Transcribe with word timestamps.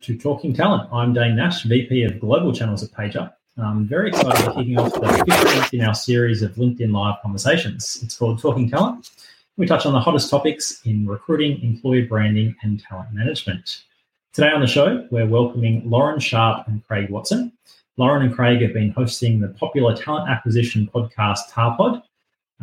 To 0.00 0.18
Talking 0.18 0.54
Talent. 0.54 0.88
I'm 0.92 1.12
Dane 1.12 1.36
Nash, 1.36 1.64
VP 1.64 2.04
of 2.04 2.18
Global 2.18 2.52
Channels 2.52 2.82
at 2.82 2.90
PageUp. 2.90 3.32
I'm 3.58 3.86
very 3.86 4.08
excited 4.08 4.44
to 4.44 4.54
kicking 4.54 4.78
off 4.78 4.92
the 4.92 5.00
15th 5.00 5.74
in 5.74 5.82
our 5.82 5.94
series 5.94 6.42
of 6.42 6.52
LinkedIn 6.54 6.92
Live 6.92 7.16
conversations. 7.22 8.00
It's 8.02 8.16
called 8.16 8.40
Talking 8.40 8.70
Talent. 8.70 9.10
We 9.56 9.66
touch 9.66 9.86
on 9.86 9.92
the 9.92 10.00
hottest 10.00 10.30
topics 10.30 10.80
in 10.84 11.06
recruiting, 11.06 11.62
employee 11.62 12.02
branding, 12.02 12.54
and 12.62 12.80
talent 12.80 13.12
management. 13.12 13.84
Today 14.32 14.50
on 14.50 14.60
the 14.60 14.66
show, 14.66 15.06
we're 15.10 15.26
welcoming 15.26 15.88
Lauren 15.88 16.20
Sharp 16.20 16.66
and 16.68 16.86
Craig 16.86 17.10
Watson. 17.10 17.52
Lauren 17.96 18.26
and 18.26 18.34
Craig 18.34 18.62
have 18.62 18.72
been 18.72 18.90
hosting 18.90 19.40
the 19.40 19.48
popular 19.48 19.96
talent 19.96 20.28
acquisition 20.28 20.90
podcast 20.94 21.50
TARPod 21.50 22.02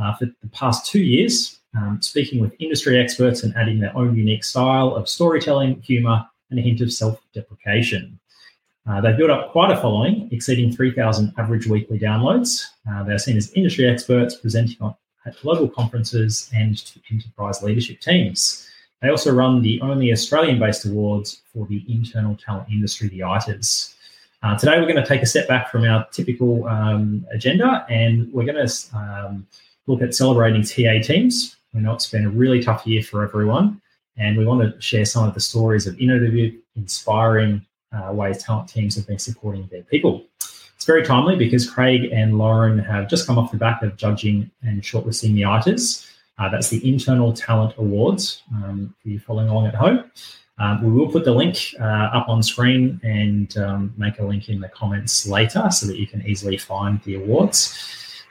uh, 0.01 0.13
for 0.15 0.25
the 0.25 0.49
past 0.51 0.85
two 0.85 1.01
years 1.01 1.59
um, 1.75 2.01
speaking 2.01 2.39
with 2.39 2.55
industry 2.59 2.99
experts 2.99 3.43
and 3.43 3.55
adding 3.55 3.79
their 3.79 3.95
own 3.97 4.15
unique 4.15 4.43
style 4.43 4.95
of 4.95 5.09
storytelling, 5.09 5.81
humour, 5.81 6.25
and 6.53 6.59
a 6.59 6.61
hint 6.61 6.81
of 6.81 6.93
self 6.93 7.19
deprecation. 7.33 8.19
Uh, 8.87 8.99
they've 8.99 9.17
built 9.17 9.29
up 9.29 9.51
quite 9.51 9.71
a 9.71 9.77
following, 9.77 10.27
exceeding 10.31 10.71
3,000 10.71 11.33
average 11.37 11.67
weekly 11.67 11.97
downloads. 11.97 12.65
Uh, 12.89 13.03
they're 13.03 13.17
seen 13.17 13.37
as 13.37 13.51
industry 13.53 13.87
experts 13.87 14.35
presenting 14.35 14.77
on, 14.81 14.93
at 15.25 15.39
global 15.41 15.69
conferences 15.69 16.49
and 16.53 16.77
to 16.77 16.99
enterprise 17.11 17.63
leadership 17.63 17.99
teams. 18.01 18.69
They 19.01 19.09
also 19.09 19.33
run 19.33 19.61
the 19.61 19.79
only 19.81 20.11
Australian 20.11 20.59
based 20.59 20.85
awards 20.85 21.41
for 21.53 21.65
the 21.67 21.83
internal 21.87 22.35
talent 22.35 22.69
industry, 22.69 23.07
the 23.09 23.21
ITAs. 23.21 23.95
Uh, 24.41 24.57
today, 24.57 24.77
we're 24.79 24.87
going 24.87 25.01
to 25.01 25.05
take 25.05 25.21
a 25.21 25.25
step 25.25 25.47
back 25.47 25.71
from 25.71 25.85
our 25.85 26.05
typical 26.11 26.67
um, 26.67 27.25
agenda 27.31 27.85
and 27.89 28.31
we're 28.33 28.45
going 28.45 28.67
to 28.67 28.97
um, 28.97 29.47
look 29.87 30.01
at 30.01 30.13
celebrating 30.13 30.61
TA 30.61 31.01
teams. 31.01 31.55
We 31.73 31.79
know 31.79 31.93
it's 31.93 32.09
been 32.09 32.25
a 32.25 32.29
really 32.29 32.61
tough 32.61 32.85
year 32.85 33.01
for 33.01 33.23
everyone, 33.23 33.81
and 34.17 34.37
we 34.37 34.45
want 34.45 34.61
to 34.61 34.81
share 34.81 35.05
some 35.05 35.27
of 35.27 35.33
the 35.33 35.39
stories 35.39 35.87
of 35.87 35.99
innovative, 35.99 36.55
inspiring 36.75 37.65
uh, 37.91 38.11
ways 38.11 38.43
talent 38.43 38.69
teams 38.69 38.95
have 38.95 39.07
been 39.07 39.19
supporting 39.19 39.67
their 39.71 39.83
people. 39.83 40.23
It's 40.75 40.85
very 40.85 41.05
timely 41.05 41.35
because 41.35 41.69
Craig 41.69 42.09
and 42.11 42.37
Lauren 42.37 42.77
have 42.79 43.07
just 43.07 43.25
come 43.25 43.37
off 43.37 43.51
the 43.51 43.57
back 43.57 43.83
of 43.83 43.95
judging 43.95 44.51
and 44.63 44.81
shortlisting 44.81 45.33
the 45.33 45.43
ITAs. 45.43 46.09
Uh, 46.37 46.49
that's 46.49 46.69
the 46.69 46.87
Internal 46.87 47.31
Talent 47.31 47.73
Awards. 47.77 48.43
Um, 48.51 48.93
for 49.01 49.09
you 49.09 49.19
following 49.19 49.49
along 49.49 49.67
at 49.67 49.75
home, 49.75 50.11
um, 50.59 50.83
we 50.83 50.91
will 50.91 51.09
put 51.09 51.25
the 51.25 51.31
link 51.31 51.75
uh, 51.79 51.83
up 51.83 52.27
on 52.27 52.43
screen 52.43 52.99
and 53.03 53.55
um, 53.57 53.93
make 53.97 54.19
a 54.19 54.23
link 54.23 54.49
in 54.49 54.59
the 54.59 54.69
comments 54.69 55.27
later 55.27 55.69
so 55.71 55.85
that 55.87 55.97
you 55.97 56.07
can 56.07 56.25
easily 56.27 56.57
find 56.57 57.01
the 57.03 57.15
awards. 57.15 57.79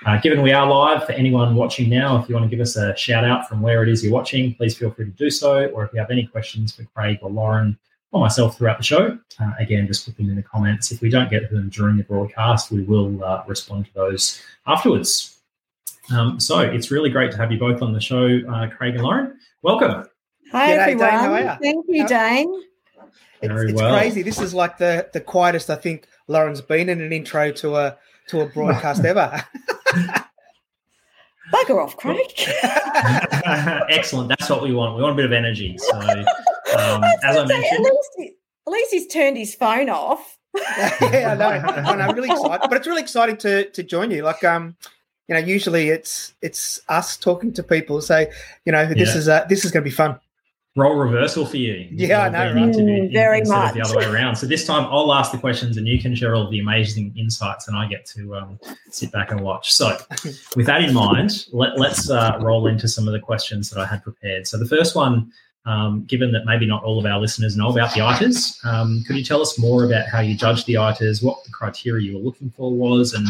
Uh, 0.04 0.20
given 0.20 0.42
we 0.42 0.52
are 0.52 0.66
live, 0.66 1.04
for 1.04 1.12
anyone 1.12 1.54
watching 1.54 1.88
now, 1.88 2.20
if 2.20 2.28
you 2.28 2.34
want 2.34 2.44
to 2.44 2.50
give 2.50 2.60
us 2.60 2.74
a 2.74 2.94
shout 2.96 3.24
out 3.24 3.48
from 3.48 3.62
where 3.62 3.84
it 3.84 3.88
is 3.88 4.02
you're 4.02 4.12
watching, 4.12 4.52
please 4.54 4.76
feel 4.76 4.90
free 4.90 5.04
to 5.04 5.10
do 5.12 5.30
so. 5.30 5.66
Or 5.66 5.84
if 5.84 5.92
you 5.92 6.00
have 6.00 6.10
any 6.10 6.26
questions 6.26 6.74
for 6.74 6.82
Craig 6.86 7.20
or 7.22 7.30
Lauren 7.30 7.78
or 8.10 8.20
myself 8.20 8.58
throughout 8.58 8.78
the 8.78 8.84
show, 8.84 9.16
uh, 9.40 9.50
again, 9.60 9.86
just 9.86 10.04
put 10.04 10.16
them 10.16 10.28
in 10.28 10.34
the 10.34 10.42
comments. 10.42 10.90
If 10.90 11.02
we 11.02 11.08
don't 11.08 11.30
get 11.30 11.48
to 11.48 11.54
them 11.54 11.68
during 11.68 11.98
the 11.98 12.02
broadcast, 12.02 12.72
we 12.72 12.82
will 12.82 13.22
uh, 13.22 13.44
respond 13.46 13.86
to 13.86 13.94
those 13.94 14.42
afterwards. 14.66 15.38
Um, 16.12 16.40
so 16.40 16.58
it's 16.58 16.90
really 16.90 17.10
great 17.10 17.30
to 17.30 17.36
have 17.36 17.52
you 17.52 17.58
both 17.58 17.80
on 17.80 17.92
the 17.92 18.00
show, 18.00 18.40
uh, 18.52 18.68
Craig 18.70 18.96
and 18.96 19.04
Lauren. 19.04 19.38
Welcome. 19.62 20.04
Hi, 20.50 20.70
G'day, 20.70 20.78
everyone. 20.78 20.98
Dane, 20.98 21.18
how 21.18 21.32
are 21.32 21.40
you? 21.40 21.58
Thank 21.62 21.86
you, 21.88 22.08
Dane. 22.08 22.64
It's, 23.40 23.70
it's 23.70 23.72
well. 23.80 23.96
crazy. 23.96 24.22
This 24.22 24.40
is 24.40 24.52
like 24.52 24.78
the 24.78 25.08
the 25.12 25.20
quietest 25.20 25.70
I 25.70 25.76
think 25.76 26.06
Lauren's 26.26 26.60
been 26.60 26.88
in 26.88 27.00
an 27.00 27.12
intro 27.12 27.52
to 27.52 27.76
a 27.76 27.98
to 28.28 28.40
a 28.40 28.46
broadcast 28.46 29.04
ever. 29.04 29.44
Bugger 31.52 31.82
off, 31.82 31.96
Craig. 31.96 32.32
Excellent. 33.90 34.28
That's 34.28 34.48
what 34.48 34.62
we 34.62 34.72
want. 34.72 34.96
We 34.96 35.02
want 35.02 35.14
a 35.14 35.16
bit 35.16 35.26
of 35.26 35.32
energy. 35.32 35.76
So, 35.78 35.96
um, 35.98 37.04
as 37.24 37.36
I 37.36 37.44
mentioned, 37.46 37.86
at 37.86 37.92
least, 37.92 38.10
he, 38.16 38.34
at 38.66 38.72
least 38.72 38.92
he's 38.92 39.06
turned 39.08 39.36
his 39.36 39.54
phone 39.54 39.90
off. 39.90 40.38
yeah, 40.56 41.32
I 41.32 41.34
know. 41.34 41.46
I 41.46 41.96
know. 41.96 42.12
Really 42.12 42.30
excited, 42.30 42.68
but 42.68 42.76
it's 42.76 42.86
really 42.86 43.02
exciting 43.02 43.36
to 43.38 43.70
to 43.70 43.82
join 43.82 44.10
you. 44.10 44.22
Like, 44.22 44.44
um, 44.44 44.76
you 45.28 45.34
know, 45.34 45.40
usually 45.40 45.88
it's 45.88 46.34
it's 46.42 46.80
us 46.88 47.16
talking 47.16 47.52
to 47.54 47.62
people. 47.62 48.00
So, 48.02 48.26
you 48.64 48.72
know, 48.72 48.86
this 48.86 49.14
yeah. 49.14 49.18
is 49.18 49.28
uh, 49.28 49.46
this 49.48 49.64
is 49.64 49.70
going 49.70 49.82
to 49.82 49.88
be 49.88 49.94
fun 49.94 50.18
role 50.74 50.94
reversal 50.94 51.44
for 51.44 51.58
you. 51.58 51.86
Yeah, 51.90 52.22
I 52.22 52.28
know, 52.30 52.54
right? 52.54 52.74
Mm, 52.74 53.12
very 53.12 53.42
much. 53.42 53.74
the 53.74 53.82
other 53.82 53.96
way 53.96 54.06
around. 54.06 54.36
So 54.36 54.46
this 54.46 54.66
time 54.66 54.86
I'll 54.90 55.12
ask 55.12 55.30
the 55.30 55.38
questions 55.38 55.76
and 55.76 55.86
you 55.86 56.00
can 56.00 56.14
share 56.14 56.34
all 56.34 56.50
the 56.50 56.60
amazing 56.60 57.12
insights 57.16 57.68
and 57.68 57.76
I 57.76 57.86
get 57.86 58.06
to 58.06 58.36
um, 58.36 58.60
sit 58.90 59.12
back 59.12 59.30
and 59.30 59.40
watch. 59.40 59.72
So 59.72 59.98
with 60.56 60.66
that 60.66 60.82
in 60.82 60.94
mind, 60.94 61.46
let, 61.52 61.78
us 61.78 62.10
uh, 62.10 62.38
roll 62.40 62.66
into 62.66 62.88
some 62.88 63.06
of 63.06 63.12
the 63.12 63.20
questions 63.20 63.68
that 63.70 63.80
I 63.80 63.86
had 63.86 64.02
prepared. 64.02 64.46
So 64.46 64.56
the 64.56 64.66
first 64.66 64.96
one, 64.96 65.30
um, 65.66 66.04
given 66.04 66.32
that 66.32 66.44
maybe 66.46 66.66
not 66.66 66.82
all 66.82 66.98
of 66.98 67.04
our 67.04 67.20
listeners 67.20 67.56
know 67.56 67.68
about 67.68 67.94
the 67.94 68.00
ITAs, 68.00 68.58
um, 68.64 69.04
could 69.06 69.16
you 69.16 69.24
tell 69.24 69.42
us 69.42 69.58
more 69.58 69.84
about 69.84 70.08
how 70.08 70.20
you 70.20 70.34
judged 70.34 70.66
the 70.66 70.74
ITAs, 70.74 71.22
what 71.22 71.44
the 71.44 71.50
criteria 71.50 72.10
you 72.10 72.16
were 72.16 72.24
looking 72.24 72.50
for 72.50 72.72
was, 72.72 73.12
and 73.12 73.28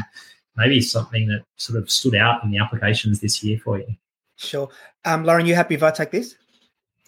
maybe 0.56 0.80
something 0.80 1.28
that 1.28 1.44
sort 1.56 1.78
of 1.78 1.91
stood 1.91 2.14
out 2.14 2.42
in 2.44 2.50
the 2.50 2.59
applications 2.59 3.20
this 3.20 3.42
year 3.42 3.59
for 3.59 3.78
you? 3.78 3.97
Sure. 4.36 4.69
Um, 5.04 5.24
Lauren, 5.24 5.44
you 5.44 5.54
happy 5.54 5.74
if 5.74 5.82
I 5.82 5.91
take 5.91 6.10
this? 6.10 6.36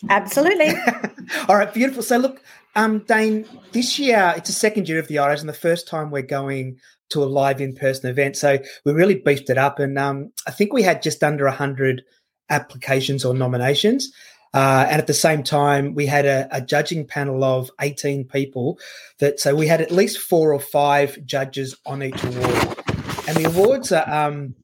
Absolutely. 0.08 0.72
All 1.48 1.56
right, 1.56 1.72
beautiful. 1.72 2.02
So, 2.02 2.18
look, 2.18 2.42
um, 2.76 3.00
Dane, 3.00 3.46
this 3.72 3.98
year 3.98 4.34
it's 4.36 4.48
the 4.48 4.54
second 4.54 4.88
year 4.88 4.98
of 4.98 5.08
the 5.08 5.16
ITAs 5.16 5.40
and 5.40 5.48
the 5.48 5.52
first 5.54 5.86
time 5.86 6.10
we're 6.10 6.22
going 6.22 6.78
to 7.10 7.22
a 7.22 7.26
live 7.26 7.60
in-person 7.60 8.10
event. 8.10 8.36
So 8.36 8.58
we 8.84 8.92
really 8.92 9.14
beefed 9.16 9.50
it 9.50 9.58
up, 9.58 9.78
and 9.78 9.98
um, 9.98 10.32
I 10.46 10.50
think 10.50 10.72
we 10.72 10.82
had 10.82 11.02
just 11.02 11.22
under 11.22 11.48
hundred 11.48 12.02
applications 12.50 13.24
or 13.24 13.34
nominations. 13.34 14.12
Uh, 14.52 14.86
and 14.88 15.00
at 15.00 15.08
the 15.08 15.14
same 15.14 15.42
time, 15.42 15.94
we 15.94 16.06
had 16.06 16.26
a, 16.26 16.48
a, 16.52 16.60
judging 16.60 17.04
panel 17.04 17.42
of 17.42 17.72
18 17.80 18.24
people. 18.24 18.78
That 19.18 19.40
so 19.40 19.54
we 19.54 19.66
had 19.66 19.80
at 19.80 19.90
least 19.90 20.18
four 20.18 20.52
or 20.52 20.60
five 20.60 21.18
judges 21.24 21.74
on 21.86 22.02
each 22.02 22.22
award, 22.22 22.78
and 23.26 23.36
the 23.36 23.46
awards 23.46 23.90
are, 23.90 24.08
um, 24.08 24.54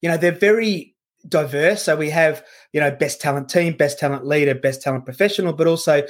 you 0.00 0.08
know, 0.08 0.16
they're 0.16 0.32
very 0.32 0.93
diverse. 1.28 1.84
So 1.84 1.96
we 1.96 2.10
have, 2.10 2.44
you 2.72 2.80
know, 2.80 2.90
best 2.90 3.20
talent 3.20 3.48
team, 3.48 3.74
best 3.76 3.98
talent 3.98 4.26
leader, 4.26 4.54
best 4.54 4.82
talent 4.82 5.04
professional, 5.04 5.52
but 5.52 5.66
also, 5.66 6.02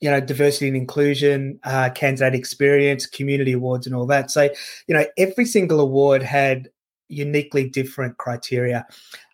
you 0.00 0.10
know, 0.10 0.20
diversity 0.20 0.68
and 0.68 0.76
inclusion, 0.76 1.58
uh, 1.64 1.90
candidate 1.90 2.34
experience, 2.34 3.06
community 3.06 3.52
awards, 3.52 3.86
and 3.86 3.96
all 3.96 4.06
that. 4.06 4.30
So, 4.30 4.50
you 4.86 4.94
know, 4.94 5.04
every 5.16 5.44
single 5.44 5.80
award 5.80 6.22
had 6.22 6.68
uniquely 7.08 7.68
different 7.68 8.18
criteria. 8.18 8.86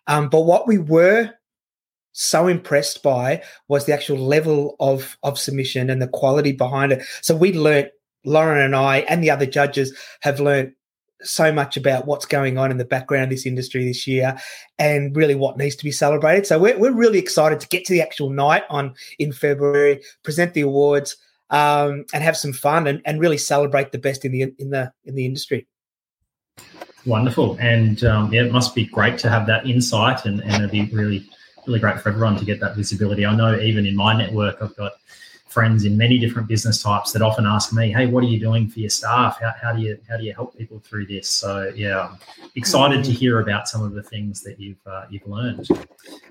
Um, 0.07 0.29
but 0.29 0.41
what 0.41 0.67
we 0.67 0.77
were 0.77 1.31
so 2.13 2.47
impressed 2.47 3.03
by 3.03 3.41
was 3.67 3.85
the 3.85 3.93
actual 3.93 4.17
level 4.17 4.75
of 4.79 5.17
of 5.23 5.39
submission 5.39 5.89
and 5.89 6.01
the 6.01 6.07
quality 6.07 6.51
behind 6.51 6.91
it. 6.91 7.03
So 7.21 7.35
we 7.35 7.53
learned 7.53 7.89
Lauren 8.25 8.61
and 8.61 8.75
I 8.75 8.99
and 8.99 9.23
the 9.23 9.31
other 9.31 9.45
judges 9.45 9.97
have 10.21 10.39
learned 10.39 10.73
so 11.23 11.51
much 11.51 11.77
about 11.77 12.05
what's 12.05 12.25
going 12.25 12.57
on 12.57 12.71
in 12.71 12.77
the 12.77 12.85
background 12.85 13.25
of 13.25 13.29
this 13.29 13.45
industry 13.45 13.85
this 13.85 14.07
year 14.07 14.37
and 14.79 15.15
really 15.15 15.35
what 15.35 15.57
needs 15.57 15.75
to 15.75 15.83
be 15.83 15.91
celebrated. 15.91 16.45
So 16.45 16.59
we're, 16.59 16.77
we're 16.77 16.93
really 16.93 17.19
excited 17.19 17.59
to 17.59 17.67
get 17.67 17.85
to 17.85 17.93
the 17.93 18.01
actual 18.01 18.29
night 18.29 18.63
on 18.69 18.93
in 19.19 19.31
February, 19.31 20.01
present 20.23 20.53
the 20.53 20.61
awards, 20.61 21.17
um, 21.49 22.05
and 22.13 22.23
have 22.23 22.37
some 22.37 22.53
fun 22.53 22.87
and, 22.87 23.01
and 23.05 23.19
really 23.19 23.37
celebrate 23.37 23.91
the 23.91 23.99
best 23.99 24.25
in 24.25 24.31
the 24.31 24.53
in 24.57 24.69
the 24.69 24.91
in 25.05 25.15
the 25.15 25.25
industry. 25.25 25.67
Wonderful, 27.05 27.57
and 27.59 28.03
um, 28.03 28.31
yeah, 28.31 28.43
it 28.43 28.51
must 28.51 28.75
be 28.75 28.85
great 28.85 29.17
to 29.19 29.29
have 29.29 29.47
that 29.47 29.65
insight, 29.65 30.25
and, 30.25 30.39
and 30.41 30.53
it'd 30.53 30.71
be 30.71 30.85
really 30.95 31.27
really 31.67 31.79
great 31.79 31.99
for 31.99 32.09
everyone 32.09 32.37
to 32.37 32.45
get 32.45 32.59
that 32.59 32.75
visibility. 32.75 33.25
I 33.25 33.35
know 33.35 33.59
even 33.59 33.85
in 33.85 33.95
my 33.95 34.17
network, 34.17 34.61
I've 34.61 34.75
got 34.75 34.93
friends 35.51 35.85
in 35.85 35.97
many 35.97 36.17
different 36.17 36.47
business 36.47 36.81
types 36.81 37.11
that 37.11 37.21
often 37.21 37.45
ask 37.45 37.73
me, 37.73 37.91
"Hey, 37.91 38.05
what 38.07 38.23
are 38.23 38.27
you 38.27 38.39
doing 38.39 38.67
for 38.67 38.79
your 38.79 38.89
staff? 38.89 39.39
How, 39.41 39.53
how 39.61 39.73
do 39.73 39.81
you 39.81 39.97
how 40.09 40.17
do 40.17 40.23
you 40.23 40.33
help 40.33 40.57
people 40.57 40.79
through 40.79 41.07
this?" 41.07 41.29
So 41.29 41.71
yeah, 41.75 42.09
I'm 42.09 42.17
excited 42.55 43.03
to 43.03 43.11
hear 43.11 43.39
about 43.39 43.67
some 43.67 43.83
of 43.83 43.93
the 43.93 44.03
things 44.03 44.41
that 44.43 44.59
you've 44.59 44.85
uh, 44.85 45.05
you've 45.09 45.27
learned. 45.27 45.67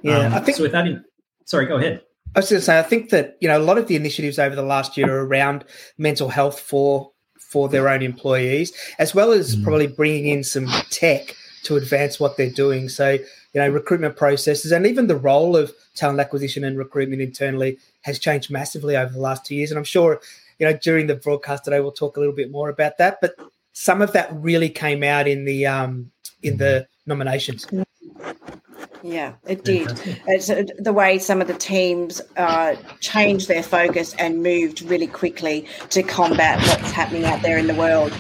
Yeah, 0.02 0.18
um, 0.18 0.34
I 0.34 0.40
think 0.40 0.56
so. 0.56 0.62
With 0.62 0.72
that, 0.72 0.86
in, 0.86 1.04
sorry, 1.44 1.66
go 1.66 1.76
ahead. 1.76 2.02
I 2.34 2.40
was 2.40 2.50
going 2.50 2.60
to 2.60 2.64
say, 2.64 2.78
I 2.78 2.82
think 2.82 3.10
that 3.10 3.36
you 3.40 3.48
know 3.48 3.58
a 3.58 3.64
lot 3.64 3.78
of 3.78 3.86
the 3.86 3.96
initiatives 3.96 4.38
over 4.38 4.54
the 4.54 4.62
last 4.62 4.96
year 4.96 5.12
are 5.12 5.26
around 5.26 5.64
mental 5.98 6.28
health 6.28 6.60
for 6.60 7.12
for 7.38 7.68
their 7.68 7.88
own 7.88 8.02
employees, 8.02 8.72
as 8.98 9.14
well 9.14 9.32
as 9.32 9.56
mm. 9.56 9.64
probably 9.64 9.88
bringing 9.88 10.28
in 10.28 10.44
some 10.44 10.68
tech 10.90 11.34
to 11.64 11.76
advance 11.76 12.20
what 12.20 12.36
they're 12.36 12.50
doing. 12.50 12.88
So 12.88 13.18
you 13.52 13.60
know, 13.60 13.68
recruitment 13.68 14.16
processes 14.16 14.72
and 14.72 14.86
even 14.86 15.06
the 15.06 15.16
role 15.16 15.56
of 15.56 15.72
talent 15.94 16.20
acquisition 16.20 16.64
and 16.64 16.78
recruitment 16.78 17.20
internally 17.20 17.78
has 18.02 18.18
changed 18.18 18.50
massively 18.50 18.96
over 18.96 19.12
the 19.12 19.20
last 19.20 19.44
two 19.44 19.54
years. 19.54 19.70
And 19.70 19.78
I'm 19.78 19.84
sure, 19.84 20.20
you 20.58 20.66
know, 20.66 20.76
during 20.76 21.06
the 21.06 21.16
broadcast 21.16 21.64
today, 21.64 21.80
we'll 21.80 21.92
talk 21.92 22.16
a 22.16 22.20
little 22.20 22.34
bit 22.34 22.50
more 22.50 22.68
about 22.68 22.98
that. 22.98 23.18
But 23.20 23.34
some 23.72 24.02
of 24.02 24.12
that 24.12 24.32
really 24.32 24.68
came 24.68 25.02
out 25.02 25.26
in 25.26 25.44
the 25.44 25.66
um, 25.66 26.10
in 26.42 26.56
the 26.58 26.86
nominations. 27.06 27.66
Yeah, 29.02 29.34
it 29.46 29.64
did. 29.64 29.88
It's 30.26 30.50
uh, 30.50 30.64
the 30.78 30.92
way 30.92 31.18
some 31.18 31.40
of 31.40 31.48
the 31.48 31.54
teams 31.54 32.20
uh, 32.36 32.76
changed 33.00 33.48
their 33.48 33.62
focus 33.62 34.14
and 34.18 34.42
moved 34.42 34.82
really 34.82 35.06
quickly 35.06 35.66
to 35.88 36.02
combat 36.02 36.58
what's 36.58 36.92
happening 36.92 37.24
out 37.24 37.40
there 37.42 37.56
in 37.56 37.66
the 37.66 37.74
world. 37.74 38.12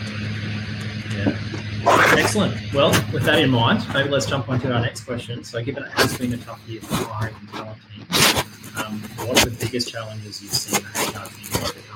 Excellent. 2.20 2.74
Well, 2.74 2.90
with 3.12 3.24
that 3.24 3.38
in 3.38 3.50
mind, 3.50 3.82
maybe 3.94 4.10
let's 4.10 4.26
jump 4.26 4.50
on 4.50 4.60
to 4.60 4.72
our 4.72 4.80
next 4.80 5.04
question. 5.04 5.42
So, 5.42 5.62
given 5.62 5.84
it 5.84 5.90
has 5.92 6.18
been 6.18 6.34
a 6.34 6.36
tough 6.36 6.60
year 6.68 6.82
for 6.82 6.94
hiring 6.96 7.34
and 7.40 7.48
talent 7.48 7.78
teams, 7.96 8.76
um, 8.76 9.00
what 9.26 9.42
are 9.42 9.48
the 9.48 9.56
biggest 9.64 9.90
challenges 9.90 10.42
you've 10.42 10.52
seen 10.52 10.84
HR 10.84 11.24
teams 11.28 11.89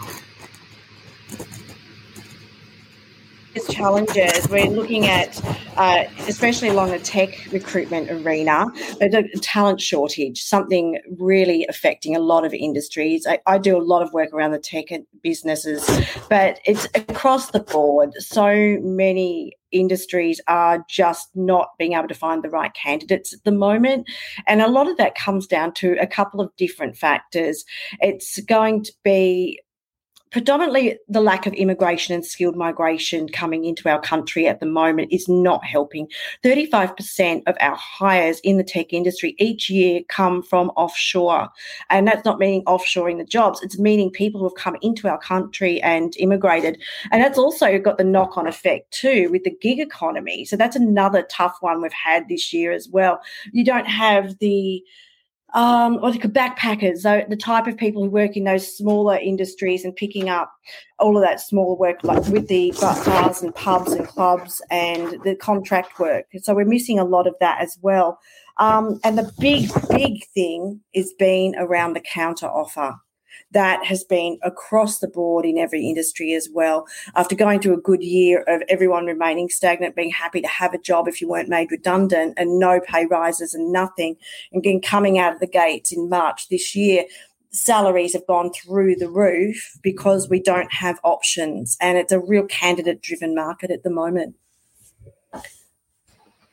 overcome? 3.56 3.74
challenges. 3.74 4.48
We're 4.48 4.70
looking 4.70 5.06
at, 5.06 5.42
uh, 5.76 6.04
especially 6.26 6.68
along 6.68 6.90
the 6.90 6.98
tech 6.98 7.46
recruitment 7.52 8.10
arena, 8.10 8.66
the 8.98 9.28
talent 9.42 9.80
shortage, 9.80 10.42
something 10.42 10.98
really 11.18 11.66
affecting 11.68 12.16
a 12.16 12.20
lot 12.20 12.44
of 12.44 12.52
industries. 12.52 13.26
I, 13.26 13.40
I, 13.46 13.58
do 13.58 13.76
a 13.76 13.82
lot 13.82 14.02
of 14.02 14.12
work 14.12 14.32
around 14.32 14.52
the 14.52 14.58
tech 14.58 14.86
businesses, 15.22 15.88
but 16.28 16.60
it's 16.64 16.86
across 16.94 17.50
the 17.50 17.60
board. 17.60 18.12
So 18.18 18.78
many 18.82 19.56
industries 19.74 20.40
are 20.46 20.84
just 20.88 21.28
not 21.34 21.70
being 21.78 21.92
able 21.92 22.08
to 22.08 22.14
find 22.14 22.42
the 22.42 22.48
right 22.48 22.72
candidates 22.74 23.34
at 23.34 23.44
the 23.44 23.52
moment. 23.52 24.08
And 24.46 24.62
a 24.62 24.68
lot 24.68 24.88
of 24.88 24.96
that 24.96 25.14
comes 25.14 25.46
down 25.46 25.74
to 25.74 25.96
a 26.00 26.06
couple 26.06 26.40
of 26.40 26.54
different 26.56 26.96
factors. 26.96 27.64
It's 28.00 28.40
going 28.40 28.84
to 28.84 28.92
be 29.02 29.60
predominantly 30.34 30.98
the 31.08 31.20
lack 31.20 31.46
of 31.46 31.54
immigration 31.54 32.12
and 32.12 32.26
skilled 32.26 32.56
migration 32.56 33.28
coming 33.28 33.64
into 33.64 33.88
our 33.88 34.00
country 34.00 34.48
at 34.48 34.58
the 34.58 34.66
moment 34.66 35.12
is 35.12 35.28
not 35.28 35.64
helping. 35.64 36.08
35% 36.42 37.44
of 37.46 37.56
our 37.60 37.76
hires 37.76 38.40
in 38.40 38.56
the 38.56 38.64
tech 38.64 38.92
industry 38.92 39.36
each 39.38 39.70
year 39.70 40.00
come 40.08 40.42
from 40.42 40.70
offshore. 40.70 41.48
And 41.88 42.08
that's 42.08 42.24
not 42.24 42.40
meaning 42.40 42.64
offshoring 42.64 43.18
the 43.18 43.24
jobs, 43.24 43.62
it's 43.62 43.78
meaning 43.78 44.10
people 44.10 44.40
who 44.40 44.46
have 44.46 44.56
come 44.56 44.76
into 44.82 45.06
our 45.06 45.18
country 45.18 45.80
and 45.82 46.16
immigrated. 46.16 46.82
And 47.12 47.22
that's 47.22 47.38
also 47.38 47.78
got 47.78 47.96
the 47.96 48.02
knock 48.02 48.36
on 48.36 48.48
effect 48.48 48.90
too 48.90 49.28
with 49.30 49.44
the 49.44 49.56
gig 49.62 49.78
economy. 49.78 50.44
So 50.46 50.56
that's 50.56 50.74
another 50.74 51.22
tough 51.30 51.58
one 51.60 51.80
we've 51.80 51.92
had 51.92 52.28
this 52.28 52.52
year 52.52 52.72
as 52.72 52.88
well. 52.88 53.20
You 53.52 53.64
don't 53.64 53.86
have 53.86 54.36
the 54.40 54.82
um, 55.54 56.00
or 56.02 56.10
the 56.10 56.18
backpackers, 56.18 56.98
so 56.98 57.24
the 57.28 57.36
type 57.36 57.66
of 57.66 57.76
people 57.76 58.02
who 58.02 58.10
work 58.10 58.36
in 58.36 58.44
those 58.44 58.76
smaller 58.76 59.16
industries 59.16 59.84
and 59.84 59.94
picking 59.94 60.28
up 60.28 60.52
all 60.98 61.16
of 61.16 61.22
that 61.22 61.40
smaller 61.40 61.76
work, 61.76 62.02
like 62.02 62.26
with 62.26 62.48
the 62.48 62.74
bars 62.80 63.40
and 63.42 63.54
pubs 63.54 63.92
and 63.92 64.06
clubs 64.06 64.60
and 64.70 65.22
the 65.22 65.36
contract 65.36 65.98
work. 65.98 66.26
So 66.42 66.54
we're 66.54 66.64
missing 66.64 66.98
a 66.98 67.04
lot 67.04 67.26
of 67.28 67.34
that 67.40 67.60
as 67.60 67.78
well. 67.82 68.18
Um, 68.58 69.00
and 69.04 69.16
the 69.16 69.32
big, 69.38 69.70
big 69.90 70.26
thing 70.34 70.80
is 70.92 71.14
being 71.18 71.54
around 71.56 71.94
the 71.94 72.00
counter 72.00 72.46
offer 72.46 72.96
that 73.52 73.84
has 73.84 74.04
been 74.04 74.38
across 74.42 74.98
the 74.98 75.08
board 75.08 75.44
in 75.44 75.58
every 75.58 75.86
industry 75.86 76.34
as 76.34 76.48
well. 76.52 76.86
After 77.14 77.34
going 77.34 77.60
through 77.60 77.74
a 77.74 77.80
good 77.80 78.02
year 78.02 78.42
of 78.48 78.62
everyone 78.68 79.06
remaining 79.06 79.48
stagnant, 79.48 79.96
being 79.96 80.10
happy 80.10 80.40
to 80.40 80.48
have 80.48 80.74
a 80.74 80.78
job 80.78 81.08
if 81.08 81.20
you 81.20 81.28
weren't 81.28 81.48
made 81.48 81.70
redundant, 81.70 82.34
and 82.36 82.58
no 82.58 82.80
pay 82.80 83.06
rises 83.06 83.54
and 83.54 83.72
nothing, 83.72 84.16
and 84.52 84.62
then 84.62 84.80
coming 84.80 85.18
out 85.18 85.34
of 85.34 85.40
the 85.40 85.46
gates 85.46 85.92
in 85.92 86.08
March 86.08 86.48
this 86.48 86.74
year, 86.74 87.04
salaries 87.50 88.12
have 88.12 88.26
gone 88.26 88.52
through 88.52 88.96
the 88.96 89.08
roof 89.08 89.78
because 89.82 90.28
we 90.28 90.40
don't 90.40 90.72
have 90.72 90.98
options, 91.04 91.76
and 91.80 91.96
it's 91.96 92.12
a 92.12 92.18
real 92.18 92.46
candidate 92.46 93.00
driven 93.00 93.34
market 93.34 93.70
at 93.70 93.82
the 93.82 93.90
moment. 93.90 94.34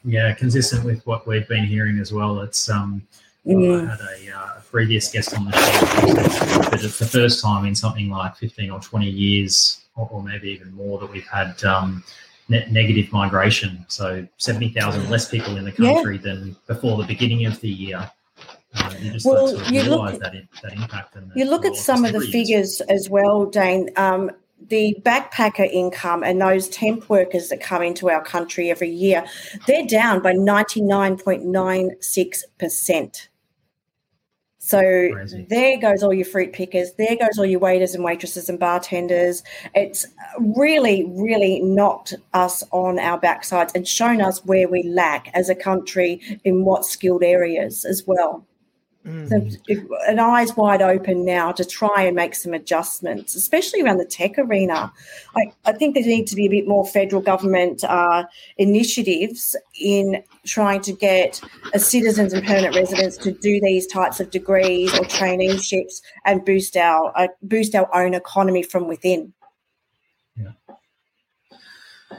Yeah, 0.03 0.33
consistent 0.33 0.83
with 0.83 1.05
what 1.05 1.27
we've 1.27 1.47
been 1.47 1.63
hearing 1.63 1.99
as 1.99 2.11
well. 2.11 2.39
It's 2.41 2.69
um, 2.69 3.07
Mm. 3.45 3.87
I 3.87 3.89
had 3.89 3.99
a, 3.99 4.37
uh, 4.37 4.59
a, 4.59 4.61
previous 4.69 5.11
guest 5.11 5.35
on 5.35 5.45
the 5.45 5.51
show 5.51 6.69
but 6.69 6.83
it's 6.83 6.99
the 6.99 7.05
first 7.05 7.41
time 7.41 7.65
in 7.65 7.73
something 7.73 8.07
like 8.09 8.37
15 8.37 8.69
or 8.69 8.79
20 8.79 9.09
years, 9.09 9.81
or, 9.95 10.07
or 10.11 10.21
maybe 10.21 10.51
even 10.51 10.71
more, 10.73 10.99
that 10.99 11.11
we've 11.11 11.27
had 11.27 11.63
um, 11.63 12.03
net 12.49 12.71
negative 12.71 13.11
migration. 13.11 13.83
So 13.87 14.27
70,000 14.37 15.09
less 15.09 15.27
people 15.27 15.57
in 15.57 15.65
the 15.65 15.71
country 15.71 16.17
yeah. 16.17 16.21
than 16.21 16.55
before 16.67 16.97
the 16.97 17.05
beginning 17.05 17.47
of 17.47 17.59
the 17.61 17.69
year. 17.69 18.11
Uh, 18.75 18.93
you 18.99 19.11
just 19.11 19.25
well, 19.25 19.47
sort 19.47 19.67
of 19.67 19.71
you 19.71 19.81
look, 19.83 20.19
that, 20.19 20.33
that 20.61 20.73
impact. 20.73 21.17
you 21.35 21.45
look 21.45 21.65
at 21.65 21.75
some 21.75 22.05
of 22.05 22.13
the 22.13 22.21
figures 22.21 22.79
as 22.81 23.09
well, 23.09 23.45
Dane. 23.45 23.89
Um, 23.97 24.29
the 24.67 24.95
backpacker 25.01 25.67
income 25.69 26.23
and 26.23 26.39
those 26.39 26.69
temp 26.69 27.09
workers 27.09 27.49
that 27.49 27.59
come 27.61 27.81
into 27.81 28.09
our 28.09 28.23
country 28.23 28.69
every 28.69 28.89
year, 28.89 29.25
they're 29.67 29.87
down 29.87 30.21
by 30.21 30.31
99.96%. 30.33 33.27
So 34.63 34.79
Crazy. 34.79 35.47
there 35.49 35.79
goes 35.79 36.03
all 36.03 36.13
your 36.13 36.25
fruit 36.25 36.53
pickers. 36.53 36.93
There 36.93 37.15
goes 37.15 37.39
all 37.39 37.45
your 37.45 37.59
waiters 37.59 37.95
and 37.95 38.03
waitresses 38.03 38.47
and 38.47 38.59
bartenders. 38.59 39.41
It's 39.73 40.05
really, 40.37 41.03
really 41.09 41.61
knocked 41.61 42.13
us 42.35 42.63
on 42.69 42.99
our 42.99 43.19
backsides 43.19 43.73
and 43.73 43.87
shown 43.87 44.21
us 44.21 44.45
where 44.45 44.67
we 44.67 44.83
lack 44.83 45.31
as 45.33 45.49
a 45.49 45.55
country 45.55 46.39
in 46.43 46.63
what 46.63 46.85
skilled 46.85 47.23
areas 47.23 47.85
as 47.85 48.03
well. 48.05 48.45
Mm. 49.05 49.29
So 49.29 49.59
if, 49.67 49.79
an 50.07 50.19
eyes 50.19 50.55
wide 50.55 50.81
open 50.81 51.25
now 51.25 51.51
to 51.53 51.65
try 51.65 52.03
and 52.03 52.15
make 52.15 52.35
some 52.35 52.53
adjustments, 52.53 53.35
especially 53.35 53.81
around 53.81 53.97
the 53.97 54.05
tech 54.05 54.37
arena. 54.37 54.91
I, 55.35 55.51
I 55.65 55.71
think 55.71 55.95
there 55.95 56.03
needs 56.03 56.29
to 56.31 56.35
be 56.35 56.45
a 56.45 56.49
bit 56.49 56.67
more 56.67 56.85
federal 56.85 57.21
government 57.21 57.83
uh, 57.83 58.25
initiatives 58.57 59.55
in 59.79 60.23
trying 60.45 60.81
to 60.81 60.93
get 60.93 61.41
citizens 61.77 62.33
and 62.33 62.45
permanent 62.45 62.75
residents 62.75 63.17
to 63.17 63.31
do 63.31 63.59
these 63.61 63.87
types 63.87 64.19
of 64.19 64.29
degrees 64.29 64.93
or 64.93 65.05
traineeships 65.05 66.01
and 66.25 66.45
boost 66.45 66.77
our 66.77 67.11
uh, 67.15 67.27
boost 67.41 67.73
our 67.73 67.93
own 67.95 68.13
economy 68.13 68.61
from 68.61 68.87
within. 68.87 69.33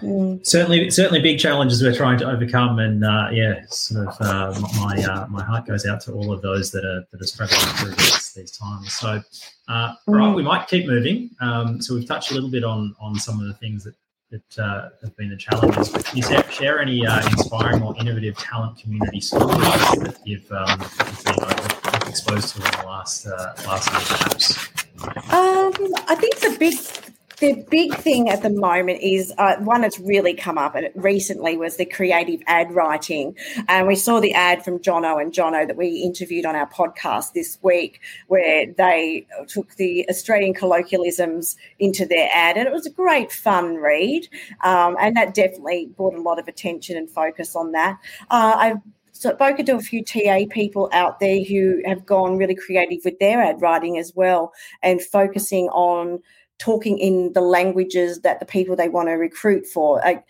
Mm. 0.02 0.44
Certainly, 0.44 0.90
certainly, 0.90 1.20
big 1.20 1.38
challenges 1.38 1.82
we're 1.82 1.94
trying 1.94 2.18
to 2.18 2.30
overcome, 2.30 2.78
and 2.80 3.04
uh, 3.04 3.28
yeah, 3.32 3.62
sort 3.68 4.08
of 4.08 4.16
uh, 4.20 4.60
my 4.76 5.02
uh, 5.02 5.26
my 5.28 5.42
heart 5.42 5.66
goes 5.66 5.86
out 5.86 6.00
to 6.02 6.12
all 6.12 6.32
of 6.32 6.42
those 6.42 6.72
that 6.72 6.84
are 6.84 7.06
that 7.10 7.20
are 7.20 7.26
struggling 7.26 7.60
through 7.76 7.90
these, 7.92 8.32
these 8.32 8.50
times. 8.50 8.92
So, 8.94 9.22
uh, 9.68 9.94
right, 10.06 10.34
we 10.34 10.42
might 10.42 10.66
keep 10.66 10.86
moving. 10.86 11.30
Um, 11.40 11.80
so 11.80 11.94
we've 11.94 12.06
touched 12.06 12.32
a 12.32 12.34
little 12.34 12.50
bit 12.50 12.64
on 12.64 12.96
on 13.00 13.14
some 13.14 13.40
of 13.40 13.46
the 13.46 13.54
things 13.54 13.84
that 13.84 13.94
that 14.32 14.58
uh, 14.58 14.88
have 15.02 15.16
been 15.16 15.28
the 15.28 15.36
challenges. 15.36 15.90
But 15.90 16.04
can 16.06 16.16
you 16.18 16.24
share 16.50 16.80
any 16.80 17.06
uh, 17.06 17.20
inspiring 17.28 17.82
or 17.82 17.94
innovative 18.00 18.36
talent 18.38 18.78
community 18.78 19.20
stories 19.20 19.58
that 19.58 20.18
you've, 20.24 20.50
um, 20.50 20.78
been 22.00 22.08
exposed 22.08 22.56
to 22.56 22.64
in 22.64 22.80
the 22.80 22.86
last 22.86 23.26
uh, 23.26 23.54
last 23.66 23.90
year, 23.92 24.00
perhaps? 24.00 24.68
Um, 25.32 25.72
I 26.08 26.16
think 26.18 26.36
the 26.40 26.56
big 26.58 26.74
the 27.42 27.66
big 27.70 27.92
thing 27.96 28.28
at 28.28 28.40
the 28.42 28.50
moment 28.50 29.00
is 29.02 29.34
uh, 29.36 29.56
one 29.56 29.80
that's 29.80 29.98
really 29.98 30.32
come 30.32 30.58
up 30.58 30.76
recently 30.94 31.56
was 31.56 31.76
the 31.76 31.84
creative 31.84 32.40
ad 32.46 32.70
writing. 32.70 33.36
And 33.66 33.88
we 33.88 33.96
saw 33.96 34.20
the 34.20 34.32
ad 34.32 34.64
from 34.64 34.78
Jono 34.78 35.20
and 35.20 35.32
Jono 35.32 35.66
that 35.66 35.76
we 35.76 35.88
interviewed 35.88 36.46
on 36.46 36.54
our 36.54 36.70
podcast 36.70 37.32
this 37.32 37.58
week, 37.60 38.00
where 38.28 38.66
they 38.78 39.26
took 39.48 39.74
the 39.74 40.08
Australian 40.08 40.54
colloquialisms 40.54 41.56
into 41.80 42.06
their 42.06 42.28
ad. 42.32 42.56
And 42.56 42.68
it 42.68 42.72
was 42.72 42.86
a 42.86 42.90
great 42.90 43.32
fun 43.32 43.74
read. 43.74 44.28
Um, 44.62 44.96
and 45.00 45.16
that 45.16 45.34
definitely 45.34 45.90
brought 45.96 46.14
a 46.14 46.22
lot 46.22 46.38
of 46.38 46.46
attention 46.46 46.96
and 46.96 47.10
focus 47.10 47.56
on 47.56 47.72
that. 47.72 47.98
Uh, 48.30 48.54
I've 48.56 48.78
spoken 49.10 49.66
to 49.66 49.74
a 49.74 49.80
few 49.80 50.04
TA 50.04 50.44
people 50.48 50.88
out 50.92 51.18
there 51.18 51.42
who 51.42 51.82
have 51.86 52.06
gone 52.06 52.36
really 52.36 52.54
creative 52.54 53.00
with 53.04 53.18
their 53.18 53.42
ad 53.42 53.60
writing 53.60 53.98
as 53.98 54.12
well 54.14 54.52
and 54.80 55.02
focusing 55.02 55.68
on 55.70 56.20
talking 56.62 56.98
in 56.98 57.32
the 57.32 57.40
languages 57.40 58.20
that 58.20 58.38
the 58.38 58.46
people 58.46 58.76
they 58.76 58.88
want 58.88 59.08
to 59.08 59.14
recruit 59.14 59.66
for. 59.66 60.00
A, 60.04 60.22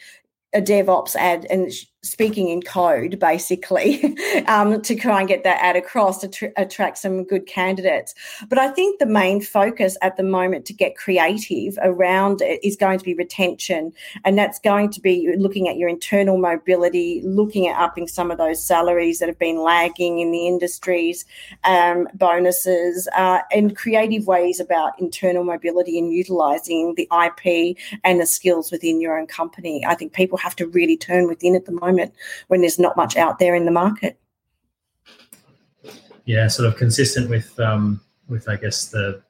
a 0.54 0.62
DevOps 0.62 1.14
ad 1.14 1.46
and 1.50 1.70
speaking 2.04 2.48
in 2.48 2.60
code 2.60 3.18
basically 3.20 4.16
um, 4.48 4.82
to 4.82 4.96
try 4.96 5.20
and 5.20 5.28
get 5.28 5.44
that 5.44 5.62
ad 5.62 5.76
across 5.76 6.20
to 6.20 6.28
tr- 6.28 6.46
attract 6.56 6.98
some 6.98 7.22
good 7.22 7.46
candidates. 7.46 8.12
But 8.48 8.58
i 8.58 8.68
think 8.68 8.98
the 8.98 9.06
main 9.06 9.40
focus 9.40 9.96
at 10.02 10.16
the 10.16 10.22
moment 10.22 10.66
to 10.66 10.72
get 10.72 10.96
creative 10.96 11.78
around 11.82 12.42
it 12.42 12.58
is 12.64 12.76
going 12.76 12.98
to 12.98 13.04
be 13.04 13.14
retention 13.14 13.92
and 14.24 14.36
that's 14.36 14.58
going 14.58 14.90
to 14.90 15.00
be 15.00 15.32
looking 15.36 15.68
at 15.68 15.76
your 15.76 15.88
internal 15.88 16.38
mobility 16.38 17.22
looking 17.24 17.68
at 17.68 17.78
upping 17.78 18.08
some 18.08 18.30
of 18.30 18.38
those 18.38 18.64
salaries 18.64 19.20
that 19.20 19.28
have 19.28 19.38
been 19.38 19.62
lagging 19.62 20.18
in 20.18 20.32
the 20.32 20.46
industries 20.46 21.24
um, 21.64 22.08
bonuses 22.14 23.08
uh, 23.16 23.40
and 23.52 23.76
creative 23.76 24.26
ways 24.26 24.58
about 24.58 24.98
internal 24.98 25.44
mobility 25.44 25.98
and 25.98 26.12
utilizing 26.12 26.94
the 26.96 27.08
ip 27.26 27.76
and 28.02 28.20
the 28.20 28.26
skills 28.26 28.72
within 28.72 29.00
your 29.00 29.18
own 29.18 29.26
company. 29.26 29.84
I 29.86 29.94
think 29.94 30.12
people 30.12 30.38
have 30.38 30.56
to 30.56 30.66
really 30.66 30.96
turn 30.96 31.28
within 31.28 31.54
at 31.54 31.66
the 31.66 31.72
moment 31.72 31.91
moment 31.92 32.14
when 32.48 32.60
there's 32.60 32.78
not 32.78 32.96
much 32.96 33.16
out 33.16 33.38
there 33.38 33.54
in 33.54 33.64
the 33.64 33.70
market. 33.70 34.18
Yeah, 36.24 36.48
sort 36.48 36.68
of 36.68 36.76
consistent 36.76 37.28
with 37.28 37.58
um, 37.58 38.00
with 38.28 38.48
I 38.48 38.56
guess 38.56 38.86
the 38.86 39.22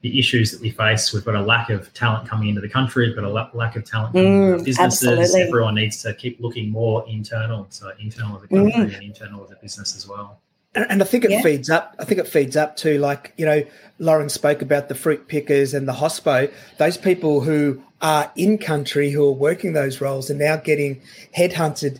the 0.00 0.18
issues 0.18 0.52
that 0.52 0.60
we 0.60 0.70
face. 0.70 1.12
We've 1.12 1.24
got 1.24 1.34
a 1.34 1.42
lack 1.42 1.70
of 1.70 1.92
talent 1.92 2.28
coming 2.28 2.48
into 2.48 2.60
the 2.60 2.68
country. 2.68 3.08
We've 3.08 3.16
got 3.16 3.24
a 3.24 3.56
lack 3.56 3.76
of 3.76 3.84
talent 3.84 4.14
coming 4.14 4.40
mm, 4.40 4.52
into 4.52 4.64
businesses. 4.64 5.08
Absolutely. 5.08 5.42
Everyone 5.42 5.74
needs 5.74 6.02
to 6.02 6.14
keep 6.14 6.40
looking 6.40 6.70
more 6.70 7.04
internal, 7.08 7.66
so 7.70 7.90
internal 7.98 8.36
of 8.36 8.42
the 8.42 8.48
country 8.48 8.72
mm. 8.72 8.94
and 8.94 9.02
internal 9.02 9.42
of 9.42 9.50
the 9.50 9.56
business 9.56 9.96
as 9.96 10.06
well. 10.06 10.40
And, 10.74 10.86
and 10.88 11.02
I 11.02 11.04
think 11.04 11.24
it 11.24 11.30
yeah. 11.30 11.42
feeds 11.42 11.68
up. 11.68 11.96
I 11.98 12.04
think 12.04 12.20
it 12.20 12.28
feeds 12.28 12.56
up 12.56 12.76
to 12.78 12.98
like 12.98 13.32
you 13.36 13.44
know, 13.44 13.64
Lauren 13.98 14.28
spoke 14.28 14.62
about 14.62 14.88
the 14.88 14.94
fruit 14.94 15.26
pickers 15.26 15.74
and 15.74 15.88
the 15.88 15.94
hospo. 15.94 16.52
Those 16.78 16.96
people 16.96 17.40
who 17.40 17.82
are 18.00 18.30
in 18.36 18.58
country 18.58 19.10
who 19.10 19.26
are 19.26 19.32
working 19.32 19.72
those 19.72 20.00
roles 20.00 20.30
are 20.30 20.34
now 20.34 20.56
getting 20.56 21.00
headhunted 21.36 21.98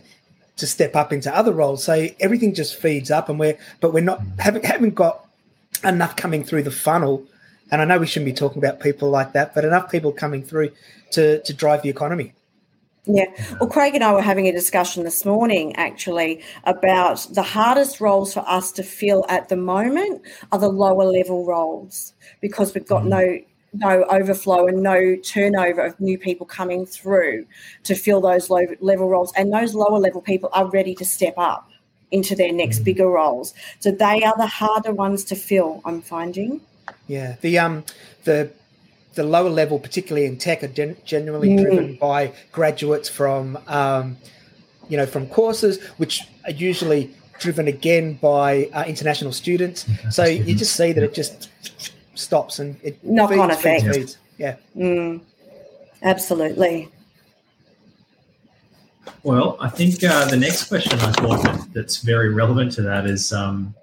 to 0.57 0.67
step 0.67 0.95
up 0.95 1.11
into 1.11 1.35
other 1.35 1.51
roles. 1.51 1.83
So 1.83 2.07
everything 2.19 2.53
just 2.53 2.75
feeds 2.75 3.11
up, 3.11 3.29
and 3.29 3.39
we're 3.39 3.57
but 3.79 3.93
we're 3.93 4.03
not 4.03 4.21
haven't 4.37 4.65
haven't 4.65 4.95
got 4.95 5.25
enough 5.83 6.15
coming 6.15 6.43
through 6.43 6.63
the 6.63 6.71
funnel. 6.71 7.25
And 7.71 7.81
I 7.81 7.85
know 7.85 7.99
we 7.99 8.07
shouldn't 8.07 8.25
be 8.25 8.33
talking 8.33 8.57
about 8.57 8.79
people 8.79 9.09
like 9.09 9.33
that, 9.33 9.53
but 9.53 9.63
enough 9.63 9.91
people 9.91 10.11
coming 10.11 10.43
through 10.43 10.71
to 11.11 11.41
to 11.41 11.53
drive 11.53 11.81
the 11.81 11.89
economy. 11.89 12.33
Yeah. 13.05 13.25
Well, 13.59 13.69
Craig 13.69 13.95
and 13.95 14.03
I 14.03 14.11
were 14.11 14.21
having 14.21 14.47
a 14.47 14.51
discussion 14.51 15.03
this 15.03 15.25
morning 15.25 15.75
actually 15.77 16.43
about 16.65 17.25
the 17.31 17.41
hardest 17.41 17.99
roles 17.99 18.33
for 18.33 18.47
us 18.47 18.71
to 18.73 18.83
fill 18.83 19.25
at 19.29 19.49
the 19.49 19.55
moment 19.55 20.21
are 20.51 20.59
the 20.59 20.69
lower 20.69 21.05
level 21.05 21.43
roles 21.45 22.13
because 22.39 22.73
we've 22.75 22.85
got 22.85 23.03
mm. 23.03 23.07
no 23.07 23.39
no 23.73 24.03
overflow 24.05 24.67
and 24.67 24.81
no 24.81 25.15
turnover 25.17 25.81
of 25.81 25.99
new 25.99 26.17
people 26.17 26.45
coming 26.45 26.85
through 26.85 27.45
to 27.83 27.95
fill 27.95 28.21
those 28.21 28.49
low 28.49 28.65
level 28.79 29.09
roles. 29.09 29.31
And 29.35 29.53
those 29.53 29.73
lower 29.73 29.99
level 29.99 30.21
people 30.21 30.49
are 30.53 30.69
ready 30.69 30.95
to 30.95 31.05
step 31.05 31.35
up 31.37 31.69
into 32.11 32.35
their 32.35 32.51
next 32.51 32.79
bigger 32.79 33.07
roles. 33.07 33.53
So 33.79 33.91
they 33.91 34.23
are 34.23 34.35
the 34.37 34.47
harder 34.47 34.93
ones 34.93 35.23
to 35.25 35.35
fill 35.35 35.81
i'm 35.85 36.01
finding. 36.01 36.61
Yeah 37.07 37.35
the 37.41 37.59
um 37.59 37.83
the 38.23 38.51
the 39.15 39.23
lower 39.23 39.49
level 39.49 39.79
particularly 39.79 40.25
in 40.25 40.37
tech 40.37 40.63
are 40.63 40.67
gen- 40.67 40.97
generally 41.03 41.49
mm. 41.49 41.61
driven 41.61 41.95
by 41.95 42.33
graduates 42.51 43.09
from 43.09 43.57
um 43.67 44.17
you 44.87 44.97
know 44.97 45.05
from 45.05 45.27
courses 45.27 45.83
which 45.97 46.27
are 46.45 46.51
usually 46.51 47.13
driven 47.39 47.67
again 47.67 48.13
by 48.15 48.69
uh, 48.73 48.83
international 48.85 49.31
students. 49.31 49.85
So 50.11 50.25
you 50.25 50.55
just 50.55 50.75
see 50.75 50.91
that 50.91 51.03
it 51.03 51.13
just 51.13 51.49
stops 52.19 52.59
and 52.59 52.77
it 52.83 53.03
knock 53.03 53.29
feeds, 53.29 53.41
on 53.41 53.51
effect. 53.51 53.83
Feeds, 53.83 53.97
feeds. 53.97 54.17
Yeah. 54.37 54.55
Mm, 54.75 55.21
absolutely. 56.03 56.89
Well, 59.23 59.57
I 59.59 59.69
think 59.69 60.03
uh, 60.03 60.25
the 60.29 60.37
next 60.37 60.69
question 60.69 60.99
I 60.99 61.11
thought 61.11 61.43
that, 61.43 61.67
that's 61.73 61.97
very 61.97 62.33
relevant 62.33 62.71
to 62.73 62.81
that 62.83 63.05
is 63.05 63.33
um, 63.33 63.73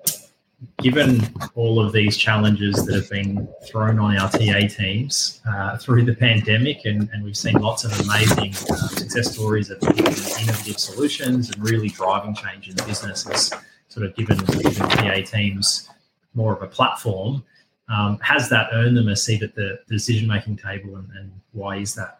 given 0.78 1.20
all 1.54 1.80
of 1.80 1.92
these 1.92 2.16
challenges 2.16 2.84
that 2.86 2.94
have 2.94 3.10
been 3.10 3.48
thrown 3.66 3.98
on 3.98 4.16
our 4.16 4.30
TA 4.30 4.66
teams 4.68 5.40
uh, 5.48 5.76
through 5.76 6.04
the 6.04 6.14
pandemic, 6.14 6.84
and, 6.84 7.10
and, 7.12 7.22
we've 7.22 7.36
seen 7.36 7.54
lots 7.54 7.84
of 7.84 7.92
amazing 8.00 8.50
uh, 8.70 8.76
success 8.88 9.34
stories 9.34 9.70
of 9.70 9.82
innovative 9.82 10.78
solutions 10.78 11.50
and 11.50 11.68
really 11.68 11.88
driving 11.88 12.34
change 12.34 12.68
in 12.68 12.76
the 12.76 12.82
business 12.84 13.24
has 13.24 13.52
sort 13.88 14.06
of 14.06 14.14
given, 14.16 14.38
given 14.38 14.88
TA 14.88 15.20
teams 15.22 15.90
more 16.34 16.54
of 16.54 16.62
a 16.62 16.66
platform. 16.66 17.44
Um, 17.88 18.18
has 18.20 18.48
that 18.48 18.70
earned 18.72 18.96
them 18.96 19.08
a 19.08 19.16
seat 19.16 19.42
at 19.42 19.54
the 19.54 19.78
decision 19.88 20.26
making 20.26 20.56
table, 20.56 20.96
and, 20.96 21.08
and, 21.12 21.32
why 21.52 21.76
is 21.76 21.94
that? 21.94 22.18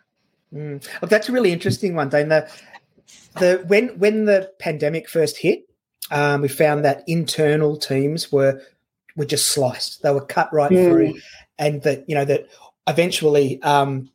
Mm. 0.54 0.87
Well, 1.02 1.08
that's 1.08 1.28
a 1.28 1.32
really 1.32 1.52
interesting 1.52 1.94
one, 1.94 2.08
Dane. 2.08 2.28
The, 2.28 2.49
the 3.35 3.64
when 3.66 3.88
when 3.99 4.25
the 4.25 4.52
pandemic 4.61 5.08
first 5.08 5.37
hit, 5.37 5.68
um, 6.11 6.42
we 6.42 6.49
found 6.49 6.85
that 6.85 7.02
internal 7.08 7.76
teams 7.76 8.30
were 8.30 8.62
were 9.16 9.25
just 9.25 9.49
sliced. 9.49 10.02
They 10.02 10.12
were 10.12 10.25
cut 10.25 10.52
right 10.52 10.70
mm. 10.70 10.85
through, 10.85 11.14
and 11.58 11.82
that 11.82 12.08
you 12.08 12.14
know 12.14 12.25
that 12.25 12.46
eventually 12.87 13.61
um, 13.62 14.08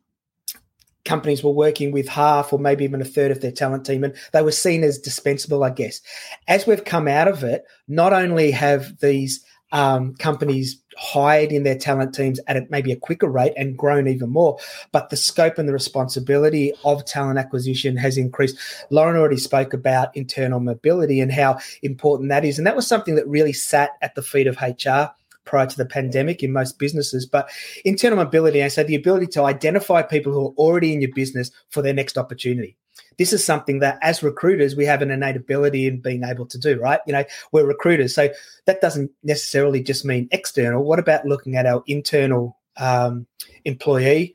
companies 1.04 1.42
were 1.42 1.50
working 1.50 1.92
with 1.92 2.08
half 2.08 2.52
or 2.52 2.58
maybe 2.58 2.84
even 2.84 3.02
a 3.02 3.04
third 3.04 3.30
of 3.30 3.40
their 3.40 3.52
talent 3.52 3.84
team, 3.84 4.04
and 4.04 4.14
they 4.32 4.42
were 4.42 4.52
seen 4.52 4.84
as 4.84 4.98
dispensable, 4.98 5.64
I 5.64 5.70
guess. 5.70 6.00
As 6.48 6.66
we've 6.66 6.84
come 6.84 7.08
out 7.08 7.28
of 7.28 7.44
it, 7.44 7.64
not 7.88 8.12
only 8.12 8.50
have 8.52 8.98
these 9.00 9.44
um, 9.72 10.14
companies 10.14 10.80
hired 10.96 11.50
in 11.50 11.62
their 11.62 11.76
talent 11.76 12.14
teams 12.14 12.38
at 12.46 12.56
a, 12.56 12.66
maybe 12.70 12.92
a 12.92 12.96
quicker 12.96 13.28
rate 13.28 13.54
and 13.56 13.76
grown 13.76 14.06
even 14.06 14.30
more. 14.30 14.58
But 14.92 15.10
the 15.10 15.16
scope 15.16 15.58
and 15.58 15.68
the 15.68 15.72
responsibility 15.72 16.72
of 16.84 17.04
talent 17.04 17.38
acquisition 17.38 17.96
has 17.96 18.16
increased. 18.16 18.58
Lauren 18.90 19.16
already 19.16 19.38
spoke 19.38 19.72
about 19.72 20.16
internal 20.16 20.60
mobility 20.60 21.20
and 21.20 21.32
how 21.32 21.58
important 21.82 22.28
that 22.28 22.44
is. 22.44 22.58
And 22.58 22.66
that 22.66 22.76
was 22.76 22.86
something 22.86 23.14
that 23.16 23.26
really 23.26 23.52
sat 23.52 23.92
at 24.02 24.14
the 24.14 24.22
feet 24.22 24.46
of 24.46 24.58
HR 24.60 25.12
prior 25.44 25.66
to 25.66 25.76
the 25.76 25.86
pandemic 25.86 26.42
in 26.42 26.52
most 26.52 26.78
businesses. 26.78 27.26
But 27.26 27.50
internal 27.84 28.18
mobility, 28.18 28.62
I 28.62 28.68
say 28.68 28.84
the 28.84 28.94
ability 28.94 29.26
to 29.28 29.42
identify 29.42 30.02
people 30.02 30.32
who 30.32 30.46
are 30.46 30.54
already 30.54 30.92
in 30.92 31.00
your 31.00 31.12
business 31.14 31.50
for 31.70 31.82
their 31.82 31.94
next 31.94 32.16
opportunity 32.16 32.76
this 33.18 33.32
is 33.32 33.44
something 33.44 33.78
that 33.80 33.98
as 34.02 34.22
recruiters 34.22 34.76
we 34.76 34.84
have 34.84 35.02
an 35.02 35.10
innate 35.10 35.36
ability 35.36 35.86
in 35.86 36.00
being 36.00 36.24
able 36.24 36.46
to 36.46 36.58
do 36.58 36.78
right? 36.78 37.00
You 37.06 37.12
know 37.12 37.24
we're 37.52 37.66
recruiters 37.66 38.14
so 38.14 38.28
that 38.66 38.80
doesn't 38.80 39.10
necessarily 39.22 39.82
just 39.82 40.04
mean 40.04 40.28
external. 40.32 40.84
What 40.84 40.98
about 40.98 41.26
looking 41.26 41.56
at 41.56 41.66
our 41.66 41.82
internal 41.86 42.58
um, 42.78 43.26
employee 43.64 44.34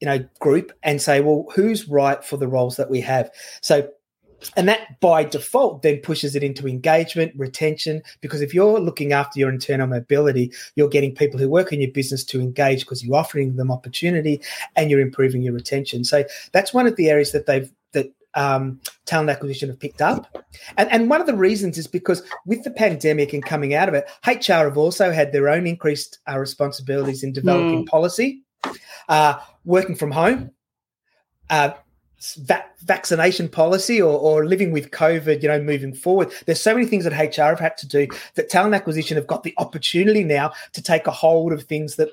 you 0.00 0.06
know 0.06 0.18
group 0.40 0.72
and 0.82 1.00
say 1.00 1.20
well 1.20 1.46
who's 1.54 1.88
right 1.88 2.24
for 2.24 2.36
the 2.36 2.48
roles 2.48 2.76
that 2.76 2.90
we 2.90 3.00
have? 3.00 3.30
So 3.60 3.90
and 4.56 4.68
that 4.68 5.00
by 5.00 5.24
default 5.24 5.82
then 5.82 5.98
pushes 5.98 6.36
it 6.36 6.42
into 6.42 6.68
engagement 6.68 7.32
retention 7.36 8.02
because 8.20 8.40
if 8.40 8.52
you're 8.54 8.80
looking 8.80 9.12
after 9.12 9.38
your 9.38 9.48
internal 9.48 9.86
mobility 9.86 10.52
you're 10.74 10.88
getting 10.88 11.14
people 11.14 11.38
who 11.38 11.48
work 11.48 11.72
in 11.72 11.80
your 11.80 11.90
business 11.90 12.24
to 12.24 12.40
engage 12.40 12.80
because 12.80 13.04
you're 13.04 13.16
offering 13.16 13.56
them 13.56 13.70
opportunity 13.70 14.40
and 14.76 14.90
you're 14.90 15.00
improving 15.00 15.42
your 15.42 15.54
retention. 15.54 16.04
So 16.04 16.24
that's 16.52 16.74
one 16.74 16.86
of 16.86 16.96
the 16.96 17.08
areas 17.08 17.32
that 17.32 17.46
they've 17.46 17.72
um, 18.36 18.78
talent 19.06 19.30
acquisition 19.30 19.68
have 19.68 19.80
picked 19.80 20.00
up. 20.00 20.46
And, 20.76 20.90
and 20.92 21.10
one 21.10 21.20
of 21.20 21.26
the 21.26 21.34
reasons 21.34 21.78
is 21.78 21.86
because 21.86 22.22
with 22.44 22.62
the 22.62 22.70
pandemic 22.70 23.32
and 23.32 23.44
coming 23.44 23.74
out 23.74 23.88
of 23.88 23.94
it, 23.94 24.06
HR 24.26 24.64
have 24.64 24.78
also 24.78 25.10
had 25.10 25.32
their 25.32 25.48
own 25.48 25.66
increased 25.66 26.18
uh, 26.28 26.38
responsibilities 26.38 27.24
in 27.24 27.32
developing 27.32 27.84
mm. 27.84 27.88
policy, 27.88 28.42
uh, 29.08 29.38
working 29.64 29.96
from 29.96 30.10
home, 30.12 30.50
uh, 31.50 31.70
va- 32.36 32.66
vaccination 32.80 33.48
policy, 33.48 34.00
or, 34.00 34.18
or 34.18 34.46
living 34.46 34.70
with 34.70 34.90
COVID, 34.90 35.42
you 35.42 35.48
know, 35.48 35.60
moving 35.60 35.94
forward. 35.94 36.30
There's 36.44 36.60
so 36.60 36.74
many 36.74 36.86
things 36.86 37.04
that 37.04 37.12
HR 37.12 37.42
have 37.42 37.60
had 37.60 37.78
to 37.78 37.88
do 37.88 38.06
that 38.34 38.50
talent 38.50 38.74
acquisition 38.74 39.16
have 39.16 39.26
got 39.26 39.44
the 39.44 39.54
opportunity 39.56 40.24
now 40.24 40.52
to 40.74 40.82
take 40.82 41.06
a 41.06 41.10
hold 41.10 41.52
of 41.52 41.62
things 41.62 41.96
that 41.96 42.10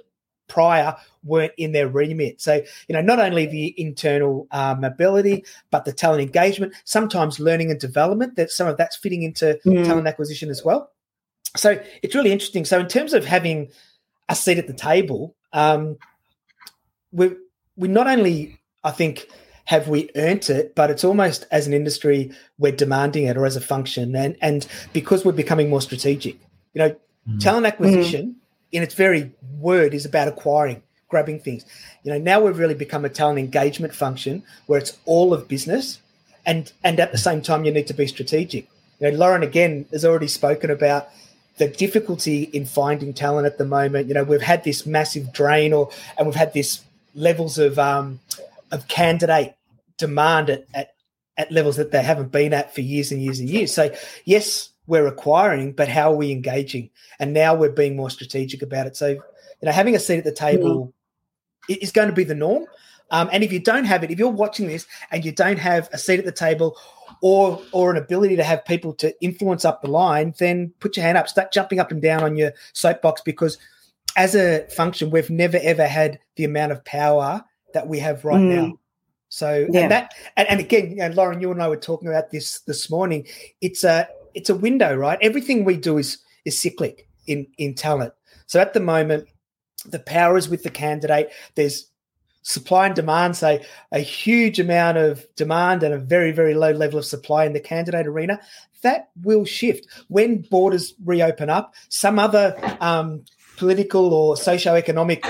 prior 0.47 0.95
weren't 1.23 1.53
in 1.57 1.71
their 1.71 1.87
remit. 1.87 2.41
So, 2.41 2.61
you 2.87 2.93
know, 2.93 3.01
not 3.01 3.19
only 3.19 3.45
the 3.45 3.73
internal 3.79 4.47
uh, 4.51 4.75
mobility, 4.79 5.45
but 5.71 5.85
the 5.85 5.93
talent 5.93 6.21
engagement, 6.21 6.73
sometimes 6.83 7.39
learning 7.39 7.71
and 7.71 7.79
development, 7.79 8.35
that 8.35 8.51
some 8.51 8.67
of 8.67 8.77
that's 8.77 8.95
fitting 8.95 9.23
into 9.23 9.59
mm. 9.65 9.85
talent 9.85 10.07
acquisition 10.07 10.49
as 10.49 10.63
well. 10.63 10.91
So 11.55 11.81
it's 12.01 12.15
really 12.15 12.31
interesting. 12.31 12.65
So 12.65 12.79
in 12.79 12.87
terms 12.87 13.13
of 13.13 13.25
having 13.25 13.69
a 14.29 14.35
seat 14.35 14.57
at 14.57 14.67
the 14.67 14.73
table, 14.73 15.35
um, 15.51 15.97
we 17.11 17.35
we 17.75 17.87
not 17.87 18.07
only, 18.07 18.59
I 18.83 18.91
think, 18.91 19.27
have 19.65 19.87
we 19.87 20.09
earned 20.15 20.49
it, 20.49 20.75
but 20.75 20.89
it's 20.89 21.03
almost 21.03 21.45
as 21.51 21.67
an 21.67 21.73
industry 21.73 22.31
we're 22.57 22.71
demanding 22.71 23.25
it 23.25 23.37
or 23.37 23.45
as 23.45 23.55
a 23.55 23.61
function, 23.61 24.15
and 24.15 24.35
and 24.41 24.67
because 24.93 25.23
we're 25.23 25.31
becoming 25.31 25.69
more 25.69 25.81
strategic. 25.81 26.35
You 26.73 26.79
know, 26.79 26.95
mm. 27.29 27.39
talent 27.39 27.65
acquisition 27.65 28.27
mm 28.27 28.35
in 28.73 28.81
its 28.81 28.95
very 28.95 29.31
word 29.59 29.93
is 29.93 30.03
about 30.03 30.27
acquiring, 30.27 30.81
grabbing 31.13 31.39
things. 31.39 31.63
You 32.03 32.11
know, 32.11 32.17
now 32.17 32.41
we've 32.41 32.57
really 32.57 32.73
become 32.85 33.05
a 33.05 33.09
talent 33.09 33.37
engagement 33.37 33.93
function 33.93 34.41
where 34.65 34.79
it's 34.79 34.97
all 35.05 35.31
of 35.31 35.47
business, 35.47 35.99
and 36.43 36.71
and 36.83 36.99
at 36.99 37.11
the 37.11 37.19
same 37.27 37.41
time 37.43 37.65
you 37.65 37.71
need 37.71 37.87
to 37.87 37.93
be 37.93 38.07
strategic. 38.07 38.67
You 38.99 39.11
know, 39.11 39.17
Lauren 39.17 39.43
again 39.43 39.85
has 39.91 40.03
already 40.03 40.27
spoken 40.27 40.71
about 40.71 41.09
the 41.57 41.67
difficulty 41.67 42.43
in 42.57 42.65
finding 42.65 43.13
talent 43.13 43.45
at 43.45 43.59
the 43.59 43.65
moment. 43.65 44.07
You 44.07 44.15
know, 44.15 44.23
we've 44.23 44.41
had 44.41 44.63
this 44.63 44.87
massive 44.87 45.31
drain, 45.31 45.71
or 45.71 45.91
and 46.17 46.25
we've 46.25 46.41
had 46.43 46.53
this 46.53 46.81
levels 47.13 47.59
of 47.59 47.77
um, 47.77 48.19
of 48.71 48.87
candidate 48.87 49.53
demand 49.97 50.49
at, 50.49 50.65
at 50.73 50.95
at 51.37 51.51
levels 51.51 51.75
that 51.77 51.91
they 51.91 52.01
haven't 52.03 52.31
been 52.31 52.53
at 52.53 52.73
for 52.73 52.81
years 52.81 53.11
and 53.11 53.21
years 53.21 53.39
and 53.39 53.49
years. 53.49 53.71
So 53.71 53.93
yes, 54.25 54.69
we're 54.87 55.07
acquiring, 55.07 55.73
but 55.73 55.87
how 55.87 56.11
are 56.11 56.15
we 56.15 56.31
engaging? 56.31 56.89
And 57.19 57.33
now 57.33 57.55
we're 57.55 57.69
being 57.69 57.95
more 57.95 58.09
strategic 58.09 58.61
about 58.61 58.87
it. 58.87 58.97
So, 58.97 59.09
you 59.09 59.21
know, 59.61 59.71
having 59.71 59.95
a 59.95 59.99
seat 59.99 60.19
at 60.19 60.23
the 60.23 60.31
table. 60.31 60.93
Is 61.69 61.91
going 61.91 62.09
to 62.09 62.13
be 62.13 62.23
the 62.23 62.35
norm. 62.35 62.65
Um, 63.11 63.29
and 63.31 63.43
if 63.43 63.51
you 63.51 63.59
don't 63.59 63.85
have 63.85 64.03
it, 64.03 64.11
if 64.11 64.17
you're 64.17 64.29
watching 64.29 64.67
this 64.67 64.87
and 65.11 65.23
you 65.23 65.31
don't 65.31 65.59
have 65.59 65.89
a 65.93 65.97
seat 65.97 66.19
at 66.19 66.25
the 66.25 66.31
table 66.31 66.77
or 67.21 67.61
or 67.71 67.91
an 67.91 67.97
ability 67.97 68.35
to 68.37 68.43
have 68.43 68.65
people 68.65 68.93
to 68.95 69.13
influence 69.21 69.65
up 69.65 69.81
the 69.81 69.89
line, 69.89 70.33
then 70.39 70.73
put 70.79 70.97
your 70.97 71.05
hand 71.05 71.17
up, 71.17 71.29
start 71.29 71.51
jumping 71.51 71.79
up 71.79 71.91
and 71.91 72.01
down 72.01 72.23
on 72.23 72.35
your 72.35 72.51
soapbox 72.73 73.21
because 73.21 73.57
as 74.15 74.35
a 74.35 74.67
function, 74.69 75.09
we've 75.09 75.29
never 75.29 75.59
ever 75.61 75.87
had 75.87 76.19
the 76.35 76.43
amount 76.43 76.71
of 76.71 76.83
power 76.85 77.43
that 77.73 77.87
we 77.87 77.99
have 77.99 78.25
right 78.25 78.41
mm. 78.41 78.55
now. 78.55 78.79
So 79.29 79.67
yeah. 79.71 79.81
and 79.81 79.91
that 79.91 80.13
and, 80.37 80.47
and 80.47 80.59
again, 80.59 80.91
you 80.91 80.97
know, 80.97 81.09
Lauren, 81.09 81.41
you 81.41 81.51
and 81.51 81.61
I 81.61 81.67
were 81.67 81.77
talking 81.77 82.07
about 82.07 82.31
this 82.31 82.59
this 82.61 82.89
morning. 82.89 83.25
It's 83.61 83.83
a 83.83 84.07
it's 84.33 84.49
a 84.49 84.55
window, 84.55 84.95
right? 84.95 85.17
Everything 85.21 85.65
we 85.65 85.77
do 85.77 85.97
is 85.97 86.19
is 86.45 86.59
cyclic 86.59 87.07
in 87.27 87.47
in 87.57 87.73
talent. 87.73 88.13
So 88.45 88.59
at 88.59 88.73
the 88.73 88.79
moment, 88.79 89.27
the 89.85 89.99
power 89.99 90.37
is 90.37 90.49
with 90.49 90.63
the 90.63 90.69
candidate. 90.69 91.29
There's 91.55 91.89
supply 92.43 92.87
and 92.87 92.95
demand, 92.95 93.37
say 93.37 93.65
a 93.91 93.99
huge 93.99 94.59
amount 94.59 94.97
of 94.97 95.25
demand 95.35 95.83
and 95.83 95.93
a 95.93 95.97
very, 95.97 96.31
very 96.31 96.53
low 96.53 96.71
level 96.71 96.99
of 96.99 97.05
supply 97.05 97.45
in 97.45 97.53
the 97.53 97.59
candidate 97.59 98.07
arena. 98.07 98.39
That 98.81 99.09
will 99.21 99.45
shift 99.45 99.87
when 100.09 100.41
borders 100.41 100.93
reopen 101.05 101.49
up. 101.49 101.73
Some 101.89 102.19
other 102.19 102.55
um, 102.81 103.23
political 103.57 104.13
or 104.13 104.35
socio-economic 104.35 105.25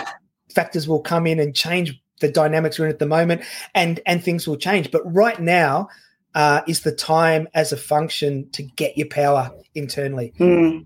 factors 0.54 0.88
will 0.88 1.02
come 1.02 1.28
in 1.28 1.40
and 1.40 1.56
change 1.56 2.00
the 2.20 2.30
dynamics 2.30 2.80
we're 2.80 2.86
in 2.86 2.92
at 2.92 3.00
the 3.00 3.06
moment, 3.06 3.42
and 3.76 4.00
and 4.06 4.24
things 4.24 4.48
will 4.48 4.58
change. 4.58 4.92
But 4.92 5.02
right 5.06 5.40
now, 5.40 5.90
uh, 6.36 6.62
is 6.68 6.82
the 6.82 6.92
time 6.92 7.48
as 7.54 7.72
a 7.72 7.78
function 7.78 8.50
to 8.52 8.64
get 8.64 8.98
your 8.98 9.08
power 9.08 9.52
internally. 9.76 10.34
Mm. 10.40 10.86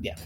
Yeah. 0.00 0.16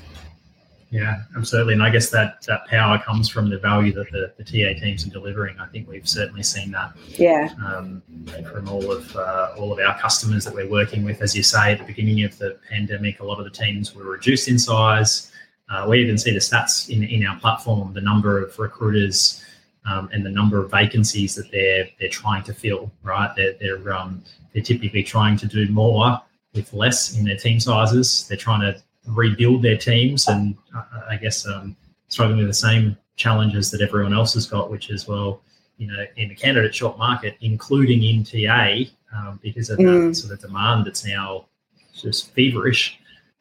Yeah, 0.95 1.23
absolutely. 1.37 1.73
And 1.73 1.83
I 1.83 1.91
guess 1.91 2.11
that, 2.11 2.43
that 2.43 2.67
power 2.69 3.01
comes 3.01 3.29
from 3.29 3.51
the 3.51 3.59
value 3.59 3.93
that 3.95 4.13
the, 4.13 4.33
the 4.39 4.45
TA 4.45 4.79
teams 4.79 5.05
are 5.05 5.11
delivering. 5.11 5.59
I 5.59 5.67
think 5.67 5.89
we've 5.89 6.09
certainly 6.09 6.45
seen 6.45 6.71
that. 6.71 6.93
Yeah. 7.19 7.51
Um, 7.67 8.01
from 8.49 8.69
all 8.69 8.93
of 8.93 9.17
uh, 9.17 9.57
all 9.59 9.73
of 9.73 9.81
our 9.81 9.99
customers 9.99 10.45
that 10.45 10.55
we're 10.55 10.71
working 10.71 11.03
with, 11.03 11.21
as 11.21 11.35
you 11.35 11.43
say, 11.43 11.73
at 11.73 11.79
the 11.79 11.85
beginning 11.85 12.23
of 12.23 12.39
the 12.39 12.61
pandemic, 12.71 13.19
a 13.19 13.25
lot 13.25 13.41
of 13.41 13.45
the 13.45 13.51
teams 13.51 13.93
were 13.93 14.05
reduced 14.05 14.47
in 14.47 14.57
size. 14.57 15.33
Uh, 15.69 15.85
we 15.89 16.01
even 16.01 16.17
see 16.17 16.31
the 16.31 16.39
stats 16.39 16.89
in, 16.89 17.03
in 17.03 17.27
our 17.27 17.41
platform, 17.41 17.93
the 17.93 18.01
number 18.01 18.41
of 18.41 18.57
recruiters 18.57 19.45
um, 19.87 20.09
and 20.13 20.25
the 20.25 20.31
number 20.31 20.63
of 20.63 20.71
vacancies 20.71 21.35
that 21.35 21.51
they're 21.51 21.89
they're 21.99 22.09
trying 22.09 22.45
to 22.45 22.55
fill. 22.55 22.93
Right, 23.03 23.35
they're 23.35 23.55
they're 23.55 23.93
um, 23.93 24.23
they're 24.53 24.63
typically 24.63 25.03
trying 25.03 25.39
to 25.39 25.49
do 25.49 25.67
more 25.71 26.23
with 26.55 26.73
less 26.73 27.19
in 27.19 27.25
their 27.25 27.37
team 27.37 27.59
sizes. 27.59 28.29
They're 28.29 28.39
trying 28.39 28.61
to 28.61 28.81
rebuild 29.07 29.63
their 29.63 29.77
teams 29.77 30.29
and 30.29 30.57
uh, 30.75 30.83
I 31.09 31.17
guess 31.17 31.47
um, 31.47 31.77
struggling 32.09 32.39
with 32.39 32.49
the 32.49 32.55
same 32.55 32.97
challenges 33.17 33.71
that 33.71 33.81
everyone 33.81 34.15
else 34.15 34.35
has 34.35 34.47
got, 34.47 34.71
which 34.71 34.91
is 34.91 35.07
well, 35.07 35.41
you 35.77 35.87
know, 35.87 36.05
in 36.17 36.29
the 36.29 36.35
candidate 36.35 36.75
short 36.75 36.99
market, 36.99 37.37
including 37.41 38.03
in 38.03 38.25
TA, 38.25 38.91
um, 39.15 39.39
because 39.43 39.71
of 39.71 39.79
mm. 39.79 40.09
that 40.09 40.15
sort 40.15 40.33
of 40.33 40.41
demand 40.41 40.87
that's 40.87 41.05
now 41.05 41.47
just 41.95 42.33
feverish, 42.33 42.99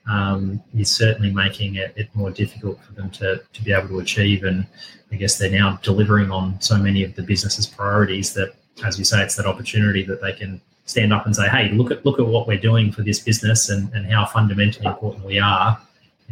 um, 0.10 0.62
is 0.78 0.92
certainly 0.92 1.32
making 1.32 1.76
it, 1.76 1.94
it, 1.96 2.10
more 2.14 2.32
difficult 2.32 2.84
for 2.84 2.94
them 2.94 3.10
to, 3.10 3.42
to 3.54 3.64
be 3.64 3.72
able 3.72 3.88
to 3.88 4.00
achieve. 4.00 4.44
And 4.44 4.66
I 5.12 5.16
guess 5.16 5.38
they're 5.38 5.50
now 5.50 5.80
delivering 5.82 6.30
on 6.30 6.60
so 6.60 6.78
many 6.78 7.04
of 7.04 7.16
the 7.16 7.24
business's 7.24 7.66
priorities 7.66 8.34
that, 8.34 8.54
as 8.84 9.00
you 9.00 9.06
say, 9.06 9.24
it's 9.24 9.36
that 9.36 9.46
opportunity 9.46 10.04
that 10.04 10.22
they 10.22 10.34
can 10.34 10.62
stand 10.86 11.14
up 11.14 11.26
and 11.26 11.36
say, 11.36 11.48
"Hey, 11.48 11.72
look 11.72 11.92
at 11.92 12.06
look 12.06 12.20
at 12.20 12.28
what 12.28 12.48
we're 12.48 12.58
doing 12.58 12.92
for 12.92 13.02
this 13.02 13.20
business 13.20 13.70
and, 13.70 13.92
and 13.94 14.06
how 14.12 14.26
fundamentally 14.26 14.86
important 14.86 15.26
we 15.26 15.40
are." 15.40 15.80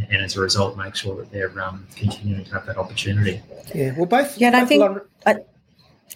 And 0.09 0.23
as 0.23 0.35
a 0.35 0.41
result, 0.41 0.77
make 0.77 0.95
sure 0.95 1.15
that 1.17 1.31
they're 1.31 1.59
um, 1.61 1.85
continuing 1.95 2.45
to 2.45 2.53
have 2.53 2.65
that 2.65 2.77
opportunity. 2.77 3.41
Yeah, 3.75 3.93
well, 3.95 4.05
both. 4.05 4.37
Yeah, 4.37 4.47
and 4.47 4.55
I 4.55 4.65
think. 4.65 4.81
Lauren, 4.81 5.01
uh, 5.25 5.35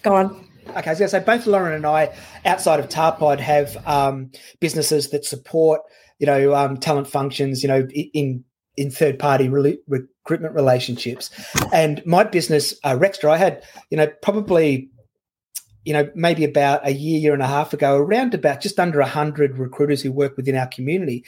go 0.02 0.14
on. 0.14 0.46
Okay, 0.68 0.90
I 0.90 0.90
was 0.90 0.98
going 0.98 1.08
to 1.08 1.08
say 1.08 1.20
both 1.20 1.46
Lauren 1.46 1.74
and 1.74 1.86
I, 1.86 2.12
outside 2.44 2.80
of 2.80 2.88
Tarpod, 2.88 3.38
have 3.38 3.76
um, 3.86 4.32
businesses 4.58 5.10
that 5.10 5.24
support, 5.24 5.80
you 6.18 6.26
know, 6.26 6.54
um, 6.54 6.76
talent 6.76 7.06
functions, 7.06 7.62
you 7.62 7.68
know, 7.68 7.86
in 7.92 8.44
in 8.76 8.90
third 8.90 9.18
party 9.18 9.48
re- 9.48 9.78
recruitment 9.86 10.54
relationships. 10.54 11.30
And 11.72 12.04
my 12.04 12.24
business, 12.24 12.74
uh, 12.84 12.96
Rextra, 12.96 13.30
I 13.30 13.36
had, 13.38 13.62
you 13.90 13.96
know, 13.96 14.08
probably 14.22 14.90
you 15.86 15.92
know, 15.92 16.10
maybe 16.16 16.44
about 16.44 16.84
a 16.84 16.90
year, 16.90 17.20
year 17.20 17.32
and 17.32 17.42
a 17.42 17.46
half 17.46 17.72
ago, 17.72 17.96
around 17.96 18.34
about 18.34 18.60
just 18.60 18.80
under 18.80 18.98
100 18.98 19.56
recruiters 19.56 20.02
who 20.02 20.10
work 20.10 20.36
within 20.36 20.56
our 20.56 20.66
community. 20.66 21.24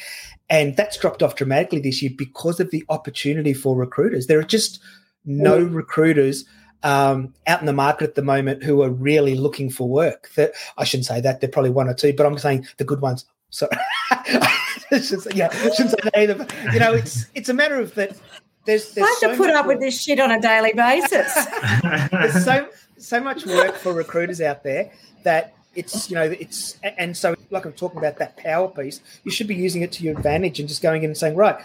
And 0.50 0.76
that's 0.76 0.98
dropped 0.98 1.22
off 1.22 1.36
dramatically 1.36 1.78
this 1.78 2.02
year 2.02 2.10
because 2.18 2.58
of 2.58 2.72
the 2.72 2.84
opportunity 2.88 3.54
for 3.54 3.76
recruiters. 3.76 4.26
There 4.26 4.40
are 4.40 4.42
just 4.42 4.80
no 5.24 5.64
mm. 5.64 5.72
recruiters 5.72 6.44
um, 6.82 7.32
out 7.46 7.60
in 7.60 7.66
the 7.66 7.72
market 7.72 8.08
at 8.08 8.14
the 8.16 8.22
moment 8.22 8.64
who 8.64 8.82
are 8.82 8.90
really 8.90 9.36
looking 9.36 9.70
for 9.70 9.88
work. 9.88 10.28
That 10.34 10.54
I 10.76 10.82
shouldn't 10.82 11.06
say 11.06 11.20
that. 11.20 11.40
They're 11.40 11.48
probably 11.48 11.70
one 11.70 11.88
or 11.88 11.94
two, 11.94 12.12
but 12.12 12.26
I'm 12.26 12.36
saying 12.36 12.66
the 12.78 12.84
good 12.84 13.00
ones. 13.00 13.26
So, 13.50 13.68
yeah, 14.90 15.50
I 15.52 15.70
shouldn't 15.70 15.90
say 15.90 15.98
that 16.02 16.16
either. 16.16 16.34
But, 16.34 16.52
you 16.72 16.80
know, 16.80 16.94
it's 16.94 17.26
it's 17.36 17.48
a 17.48 17.54
matter 17.54 17.78
of 17.78 17.94
that. 17.94 18.16
There's, 18.64 18.92
there's 18.92 19.06
I 19.06 19.08
have 19.08 19.18
so 19.18 19.30
to 19.30 19.36
put 19.36 19.50
up 19.50 19.66
work. 19.66 19.76
with 19.76 19.80
this 19.80 20.02
shit 20.02 20.18
on 20.18 20.32
a 20.32 20.40
daily 20.40 20.72
basis. 20.74 21.32
there's 22.10 22.44
so 22.44 22.68
so 22.98 23.20
much 23.20 23.46
work 23.46 23.74
for 23.74 23.92
recruiters 23.92 24.40
out 24.40 24.62
there 24.62 24.90
that 25.24 25.54
it's 25.74 26.10
you 26.10 26.16
know 26.16 26.24
it's 26.24 26.78
and 26.82 27.16
so 27.16 27.34
like 27.50 27.64
I'm 27.64 27.72
talking 27.72 27.98
about 27.98 28.18
that 28.18 28.36
power 28.36 28.68
piece, 28.68 29.00
you 29.24 29.30
should 29.30 29.46
be 29.46 29.54
using 29.54 29.82
it 29.82 29.92
to 29.92 30.02
your 30.02 30.16
advantage 30.16 30.58
and 30.60 30.68
just 30.68 30.82
going 30.82 31.02
in 31.02 31.10
and 31.10 31.16
saying, 31.16 31.36
right, 31.36 31.56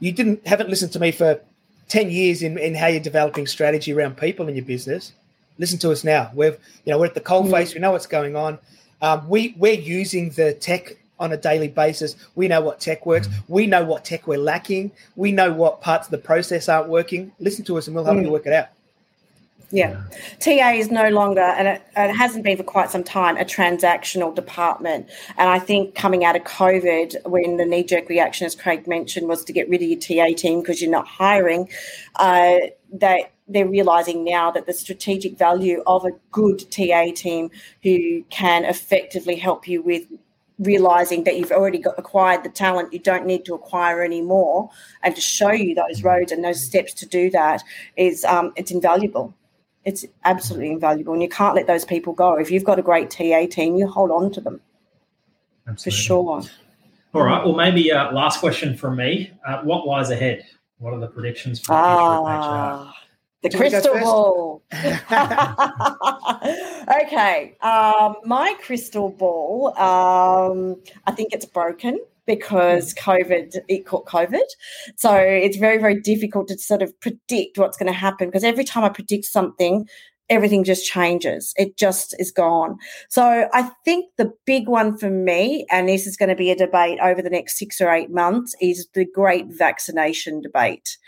you 0.00 0.12
didn't 0.12 0.46
haven't 0.46 0.68
listened 0.68 0.92
to 0.92 1.00
me 1.00 1.12
for 1.12 1.40
ten 1.88 2.10
years 2.10 2.42
in, 2.42 2.58
in 2.58 2.74
how 2.74 2.88
you're 2.88 3.00
developing 3.00 3.46
strategy 3.46 3.92
around 3.92 4.16
people 4.16 4.48
in 4.48 4.56
your 4.56 4.64
business. 4.64 5.12
Listen 5.58 5.78
to 5.80 5.92
us 5.92 6.04
now. 6.04 6.30
We've 6.34 6.58
you 6.84 6.92
know 6.92 6.98
we're 6.98 7.06
at 7.06 7.14
the 7.14 7.20
cold 7.20 7.46
mm. 7.46 7.52
face. 7.52 7.74
We 7.74 7.80
know 7.80 7.92
what's 7.92 8.06
going 8.06 8.34
on. 8.34 8.58
Um, 9.02 9.28
we 9.28 9.54
we're 9.56 9.80
using 9.80 10.30
the 10.30 10.54
tech 10.54 10.96
on 11.18 11.32
a 11.32 11.36
daily 11.36 11.68
basis. 11.68 12.16
We 12.34 12.48
know 12.48 12.62
what 12.62 12.80
tech 12.80 13.06
works. 13.06 13.28
Mm. 13.28 13.42
We 13.48 13.66
know 13.66 13.84
what 13.84 14.04
tech 14.04 14.26
we're 14.26 14.38
lacking. 14.38 14.90
We 15.16 15.32
know 15.32 15.52
what 15.52 15.80
parts 15.80 16.06
of 16.06 16.10
the 16.10 16.18
process 16.18 16.68
aren't 16.68 16.88
working. 16.88 17.32
Listen 17.38 17.64
to 17.66 17.78
us, 17.78 17.86
and 17.86 17.94
we'll 17.94 18.04
help 18.04 18.18
mm. 18.18 18.24
you 18.24 18.30
work 18.30 18.46
it 18.46 18.52
out. 18.52 18.68
Yeah. 19.72 20.02
TA 20.40 20.70
is 20.70 20.90
no 20.90 21.08
longer, 21.10 21.40
and 21.40 21.68
it, 21.68 21.82
it, 21.96 22.12
hasn't 22.12 22.42
been 22.42 22.56
for 22.56 22.64
quite 22.64 22.90
some 22.90 23.04
time, 23.04 23.36
a 23.36 23.44
transactional 23.44 24.34
department. 24.34 25.08
And 25.36 25.48
I 25.48 25.60
think 25.60 25.94
coming 25.94 26.24
out 26.24 26.34
of 26.34 26.42
COVID, 26.42 27.24
when 27.28 27.56
the 27.56 27.64
knee 27.64 27.84
jerk 27.84 28.08
reaction, 28.08 28.46
as 28.46 28.56
Craig 28.56 28.88
mentioned, 28.88 29.28
was 29.28 29.44
to 29.44 29.52
get 29.52 29.68
rid 29.68 29.82
of 29.82 29.88
your 29.88 30.00
TA 30.00 30.34
team 30.36 30.60
because 30.60 30.82
you're 30.82 30.90
not 30.90 31.06
hiring, 31.06 31.68
uh, 32.16 32.56
that 32.94 33.30
they're 33.46 33.68
realizing 33.68 34.24
now 34.24 34.50
that 34.50 34.66
the 34.66 34.72
strategic 34.72 35.38
value 35.38 35.82
of 35.86 36.04
a 36.04 36.10
good 36.32 36.68
TA 36.70 37.12
team 37.14 37.50
who 37.84 38.24
can 38.30 38.64
effectively 38.64 39.36
help 39.36 39.68
you 39.68 39.82
with 39.82 40.04
realizing 40.58 41.24
that 41.24 41.38
you've 41.38 41.52
already 41.52 41.78
got 41.78 41.98
acquired 41.98 42.44
the 42.44 42.48
talent 42.50 42.92
you 42.92 42.98
don't 42.98 43.24
need 43.24 43.46
to 43.46 43.54
acquire 43.54 44.02
anymore 44.02 44.68
and 45.02 45.14
to 45.14 45.20
show 45.20 45.50
you 45.50 45.74
those 45.74 46.04
roads 46.04 46.30
and 46.32 46.44
those 46.44 46.62
steps 46.62 46.92
to 46.92 47.06
do 47.06 47.30
that 47.30 47.62
is 47.96 48.26
um, 48.26 48.52
it's 48.56 48.70
invaluable 48.70 49.34
it's 49.84 50.04
absolutely 50.24 50.70
invaluable, 50.70 51.12
and 51.12 51.22
you 51.22 51.28
can't 51.28 51.54
let 51.54 51.66
those 51.66 51.84
people 51.84 52.12
go. 52.12 52.38
If 52.38 52.50
you've 52.50 52.64
got 52.64 52.78
a 52.78 52.82
great 52.82 53.10
TA 53.10 53.46
team, 53.46 53.76
you 53.76 53.86
hold 53.86 54.10
on 54.10 54.30
to 54.32 54.40
them 54.40 54.60
absolutely. 55.66 55.90
for 55.90 56.02
sure. 56.02 56.42
All 57.12 57.24
right. 57.24 57.44
Well, 57.44 57.54
maybe 57.54 57.90
uh, 57.90 58.12
last 58.12 58.40
question 58.40 58.76
from 58.76 58.96
me. 58.96 59.32
Uh, 59.46 59.62
what 59.62 59.86
lies 59.86 60.10
ahead? 60.10 60.44
What 60.78 60.94
are 60.94 61.00
the 61.00 61.08
predictions 61.08 61.60
for 61.60 61.72
the 61.72 61.74
future 61.78 61.82
ah, 61.82 62.94
The 63.42 63.50
crystal 63.50 64.00
ball. 64.00 64.62
okay. 67.02 67.56
Um, 67.60 68.16
my 68.24 68.54
crystal 68.60 69.10
ball, 69.10 69.76
um, 69.78 70.76
I 71.06 71.12
think 71.12 71.32
it's 71.32 71.46
broken 71.46 72.00
because 72.30 72.94
COVID, 72.94 73.56
it 73.66 73.84
caught 73.86 74.06
COVID. 74.06 74.46
So 74.96 75.12
it's 75.16 75.56
very, 75.56 75.78
very 75.78 76.00
difficult 76.00 76.46
to 76.46 76.58
sort 76.58 76.80
of 76.80 76.98
predict 77.00 77.58
what's 77.58 77.76
going 77.76 77.92
to 77.92 77.98
happen 77.98 78.28
because 78.28 78.44
every 78.44 78.62
time 78.62 78.84
I 78.84 78.88
predict 78.88 79.24
something, 79.24 79.88
everything 80.28 80.62
just 80.62 80.86
changes. 80.86 81.52
It 81.56 81.76
just 81.76 82.14
is 82.20 82.30
gone. 82.30 82.78
So 83.08 83.48
I 83.52 83.72
think 83.84 84.12
the 84.16 84.32
big 84.46 84.68
one 84.68 84.96
for 84.96 85.10
me, 85.10 85.66
and 85.72 85.88
this 85.88 86.06
is 86.06 86.16
going 86.16 86.28
to 86.28 86.36
be 86.36 86.52
a 86.52 86.56
debate 86.56 87.00
over 87.02 87.20
the 87.20 87.30
next 87.30 87.58
six 87.58 87.80
or 87.80 87.90
eight 87.90 88.12
months, 88.12 88.54
is 88.60 88.86
the 88.94 89.04
great 89.04 89.46
vaccination 89.48 90.40
debate. 90.40 90.98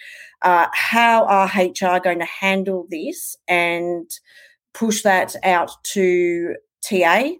Uh, 0.42 0.66
how 0.74 1.24
are 1.26 1.46
HR 1.46 2.00
going 2.02 2.18
to 2.18 2.24
handle 2.24 2.88
this 2.90 3.36
and 3.46 4.10
push 4.74 5.02
that 5.02 5.36
out 5.44 5.70
to 5.84 6.56
TA 6.84 7.30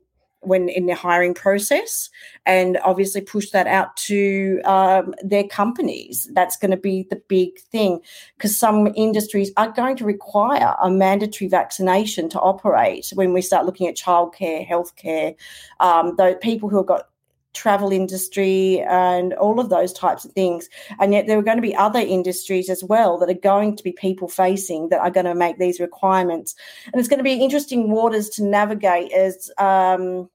when 0.42 0.68
in 0.68 0.86
the 0.86 0.94
hiring 0.94 1.34
process 1.34 2.10
and 2.46 2.78
obviously 2.84 3.20
push 3.20 3.50
that 3.50 3.66
out 3.66 3.96
to 3.96 4.60
um, 4.64 5.14
their 5.22 5.44
companies. 5.44 6.28
That's 6.32 6.56
going 6.56 6.72
to 6.72 6.76
be 6.76 7.06
the 7.08 7.22
big 7.28 7.58
thing 7.60 8.00
because 8.36 8.56
some 8.56 8.92
industries 8.94 9.52
are 9.56 9.70
going 9.70 9.96
to 9.96 10.04
require 10.04 10.74
a 10.82 10.90
mandatory 10.90 11.48
vaccination 11.48 12.28
to 12.30 12.40
operate 12.40 13.12
when 13.14 13.32
we 13.32 13.40
start 13.40 13.66
looking 13.66 13.86
at 13.86 13.96
childcare 13.96 14.68
healthcare 14.68 15.34
um, 15.80 16.16
the 16.16 16.38
people 16.42 16.68
who 16.68 16.78
have 16.78 16.86
got 16.86 17.08
travel 17.54 17.92
industry 17.92 18.80
and 18.80 19.34
all 19.34 19.60
of 19.60 19.68
those 19.68 19.92
types 19.92 20.24
of 20.24 20.32
things. 20.32 20.68
And 20.98 21.12
yet 21.12 21.26
there 21.26 21.38
are 21.38 21.42
going 21.42 21.58
to 21.58 21.62
be 21.62 21.76
other 21.76 22.00
industries 22.00 22.70
as 22.70 22.82
well 22.82 23.18
that 23.18 23.28
are 23.28 23.34
going 23.34 23.76
to 23.76 23.82
be 23.82 23.92
people 23.92 24.28
facing 24.28 24.88
that 24.88 25.00
are 25.00 25.10
going 25.10 25.26
to 25.26 25.34
make 25.34 25.58
these 25.58 25.80
requirements. 25.80 26.54
And 26.86 26.96
it's 26.96 27.08
going 27.08 27.18
to 27.18 27.24
be 27.24 27.34
interesting 27.34 27.90
waters 27.90 28.28
to 28.30 28.44
navigate 28.44 29.12
as 29.12 29.50
um, 29.58 30.30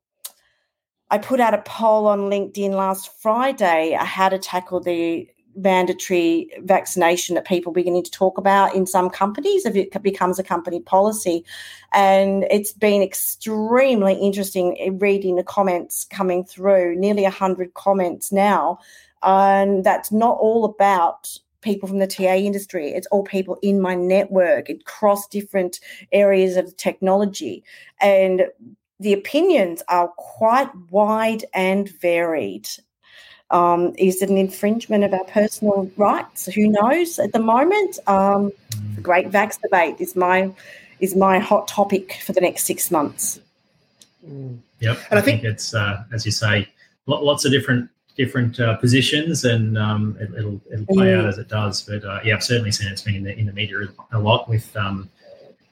I 1.10 1.18
put 1.18 1.40
out 1.40 1.54
a 1.54 1.62
poll 1.62 2.08
on 2.08 2.30
LinkedIn 2.30 2.72
last 2.72 3.10
Friday 3.22 3.98
how 4.00 4.30
to 4.30 4.38
tackle 4.38 4.82
the 4.82 5.30
mandatory 5.58 6.50
vaccination 6.60 7.36
that 7.36 7.46
people 7.46 7.72
are 7.72 7.74
beginning 7.74 8.04
to 8.04 8.12
talk 8.12 8.38
about 8.38 8.76
in 8.76 8.86
some 8.86 9.10
companies 9.10 9.66
if 9.66 9.76
it 9.76 10.02
becomes 10.04 10.38
a 10.40 10.44
company 10.44 10.80
policy 10.80 11.44
and 11.94 12.46
it's 12.52 12.72
been 12.74 13.02
extremely 13.02 14.14
interesting 14.14 14.98
reading 15.00 15.36
the 15.36 15.44
comments 15.44 16.06
coming 16.06 16.46
through 16.46 16.96
nearly 16.96 17.24
100 17.24 17.74
comments 17.74 18.32
now 18.32 18.78
and 19.24 19.84
that's 19.84 20.12
not 20.12 20.38
all 20.38 20.64
about 20.64 21.38
people 21.62 21.90
from 21.90 22.00
the 22.00 22.08
TA 22.08 22.36
industry. 22.36 22.92
It's 22.92 23.08
all 23.08 23.24
people 23.24 23.58
in 23.62 23.82
my 23.82 23.96
network 23.96 24.70
across 24.70 25.28
different 25.28 25.80
areas 26.12 26.56
of 26.56 26.78
technology. 26.78 27.64
And 28.00 28.48
the 29.00 29.14
opinions 29.14 29.84
are 29.90 30.10
quite 30.18 30.70
wide 30.90 31.46
and 31.54 31.90
varied. 32.00 32.68
Um, 33.50 33.94
is 33.98 34.22
it 34.22 34.30
an 34.30 34.38
infringement 34.38 35.04
of 35.04 35.14
our 35.14 35.24
personal 35.26 35.90
rights? 35.96 36.46
Who 36.48 36.68
knows 36.68 37.18
at 37.18 37.32
the 37.32 37.40
moment? 37.40 38.00
Um, 38.08 38.52
the 38.96 39.02
great 39.02 39.32
vax 39.32 39.60
debate 39.62 39.96
is 40.00 40.16
my 40.16 40.52
is 41.00 41.16
my 41.16 41.40
hot 41.40 41.68
topic 41.68 42.20
for 42.26 42.34
the 42.34 42.42
next 42.42 42.66
six 42.66 42.92
months. 42.92 43.40
Yep, 44.24 44.58
and 44.82 44.96
I, 45.12 45.18
I 45.18 45.22
think, 45.22 45.42
think, 45.42 45.54
it's 45.54 45.74
uh, 45.74 46.04
as 46.12 46.26
you 46.26 46.32
say, 46.32 46.68
lots 47.06 47.46
of 47.46 47.52
different 47.52 47.90
different 48.18 48.60
uh, 48.60 48.76
positions, 48.78 49.46
and 49.46 49.78
um, 49.78 50.18
it, 50.20 50.30
will 50.32 50.60
it'll 50.72 50.86
play 50.88 51.08
Mm. 51.08 51.20
out 51.20 51.26
as 51.30 51.38
it 51.38 51.48
does. 51.48 51.84
But 51.84 52.04
uh, 52.04 52.20
yeah, 52.26 52.36
I've 52.36 52.44
certainly 52.44 52.72
seen 52.72 52.92
it's 52.92 53.04
been 53.04 53.16
in 53.16 53.24
the 53.24 53.38
in 53.38 53.46
the 53.46 53.54
media 53.54 53.78
a 54.12 54.20
lot 54.20 54.50
with 54.50 54.76
um, 54.76 55.10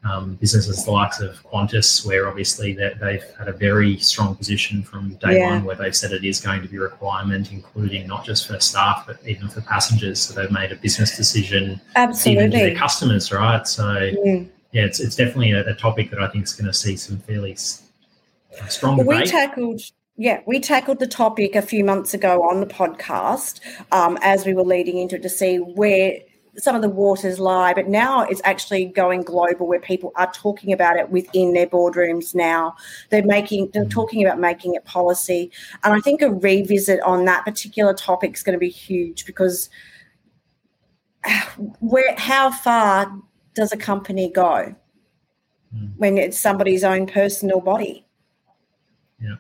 um, 0.10 0.36
businesses 0.36 0.86
the 0.86 0.92
likes 0.92 1.20
of 1.20 1.42
Qantas, 1.52 2.06
where 2.06 2.28
obviously 2.28 2.74
they've 2.74 3.24
had 3.38 3.48
a 3.48 3.54
very 3.54 3.98
strong 3.98 4.36
position 4.36 4.84
from 4.84 5.16
day 5.16 5.38
Yeah. 5.38 5.50
one, 5.50 5.66
where 5.66 5.76
they've 5.76 5.96
said 5.96 6.12
it 6.12 6.24
is 6.24 6.40
going 6.40 6.62
to 6.62 6.68
be 6.68 6.78
a 6.78 6.82
requirement, 6.82 7.52
including 7.52 8.08
not 8.08 8.24
just 8.24 8.48
for 8.48 8.60
staff 8.60 9.06
but 9.08 9.18
even 9.26 9.48
for 9.50 9.62
passengers. 9.62 10.22
So 10.22 10.34
they've 10.40 10.52
made 10.52 10.72
a 10.72 10.76
business 10.76 11.18
decision 11.18 11.82
even 12.26 12.52
to 12.52 12.58
their 12.58 12.76
customers, 12.76 13.32
right? 13.32 13.68
So 13.68 13.84
Mm. 13.84 14.48
yeah, 14.72 14.84
it's 14.86 15.00
it's 15.00 15.16
definitely 15.16 15.52
a, 15.52 15.68
a 15.68 15.74
topic 15.74 16.12
that 16.12 16.20
I 16.22 16.28
think 16.30 16.44
is 16.44 16.54
going 16.54 16.68
to 16.68 16.74
see 16.74 16.96
some 16.98 17.18
fairly 17.20 17.56
strong 17.56 18.98
Well, 18.98 19.08
we 19.08 19.26
tackled, 19.26 19.82
yeah, 20.18 20.42
we 20.46 20.60
tackled 20.60 21.00
the 21.00 21.08
topic 21.08 21.56
a 21.56 21.62
few 21.62 21.84
months 21.84 22.14
ago 22.14 22.44
on 22.44 22.60
the 22.60 22.68
podcast 22.68 23.60
um, 23.92 24.18
as 24.22 24.46
we 24.46 24.54
were 24.54 24.64
leading 24.64 24.98
into 24.98 25.16
it 25.16 25.24
to 25.24 25.30
see 25.30 25.58
where 25.58 26.20
some 26.58 26.76
of 26.76 26.82
the 26.82 26.90
waters 26.90 27.40
lie. 27.40 27.74
But 27.74 27.88
now 27.88 28.22
it's 28.22 28.42
actually 28.44 28.86
going 28.86 29.22
global, 29.22 29.68
where 29.68 29.80
people 29.80 30.12
are 30.16 30.32
talking 30.32 30.74
about 30.74 30.98
it 30.98 31.10
within 31.10 31.54
their 31.54 31.68
boardrooms. 31.68 32.34
Now 32.36 32.76
they're 33.10 33.26
making, 33.26 33.72
they're 33.74 33.86
talking 33.86 34.26
about 34.26 34.40
making 34.40 34.76
it 34.76 34.86
policy, 34.86 35.52
and 35.84 35.94
I 35.94 36.00
think 36.00 36.22
a 36.22 36.32
revisit 36.32 37.00
on 37.02 37.26
that 37.26 37.46
particular 37.46 37.94
topic 37.94 38.36
is 38.36 38.44
going 38.44 38.56
to 38.56 38.60
be 38.60 38.70
huge 38.70 39.26
because 39.26 39.70
where, 41.80 42.16
how 42.18 42.52
far 42.52 43.12
does 43.54 43.72
a 43.72 43.78
company 43.78 44.30
go 44.32 44.76
Mm. 45.76 45.92
when 45.98 46.18
it's 46.18 46.38
somebody's 46.38 46.84
own 46.84 47.06
personal 47.08 47.60
body? 47.60 48.06
Yeah. 49.20 49.36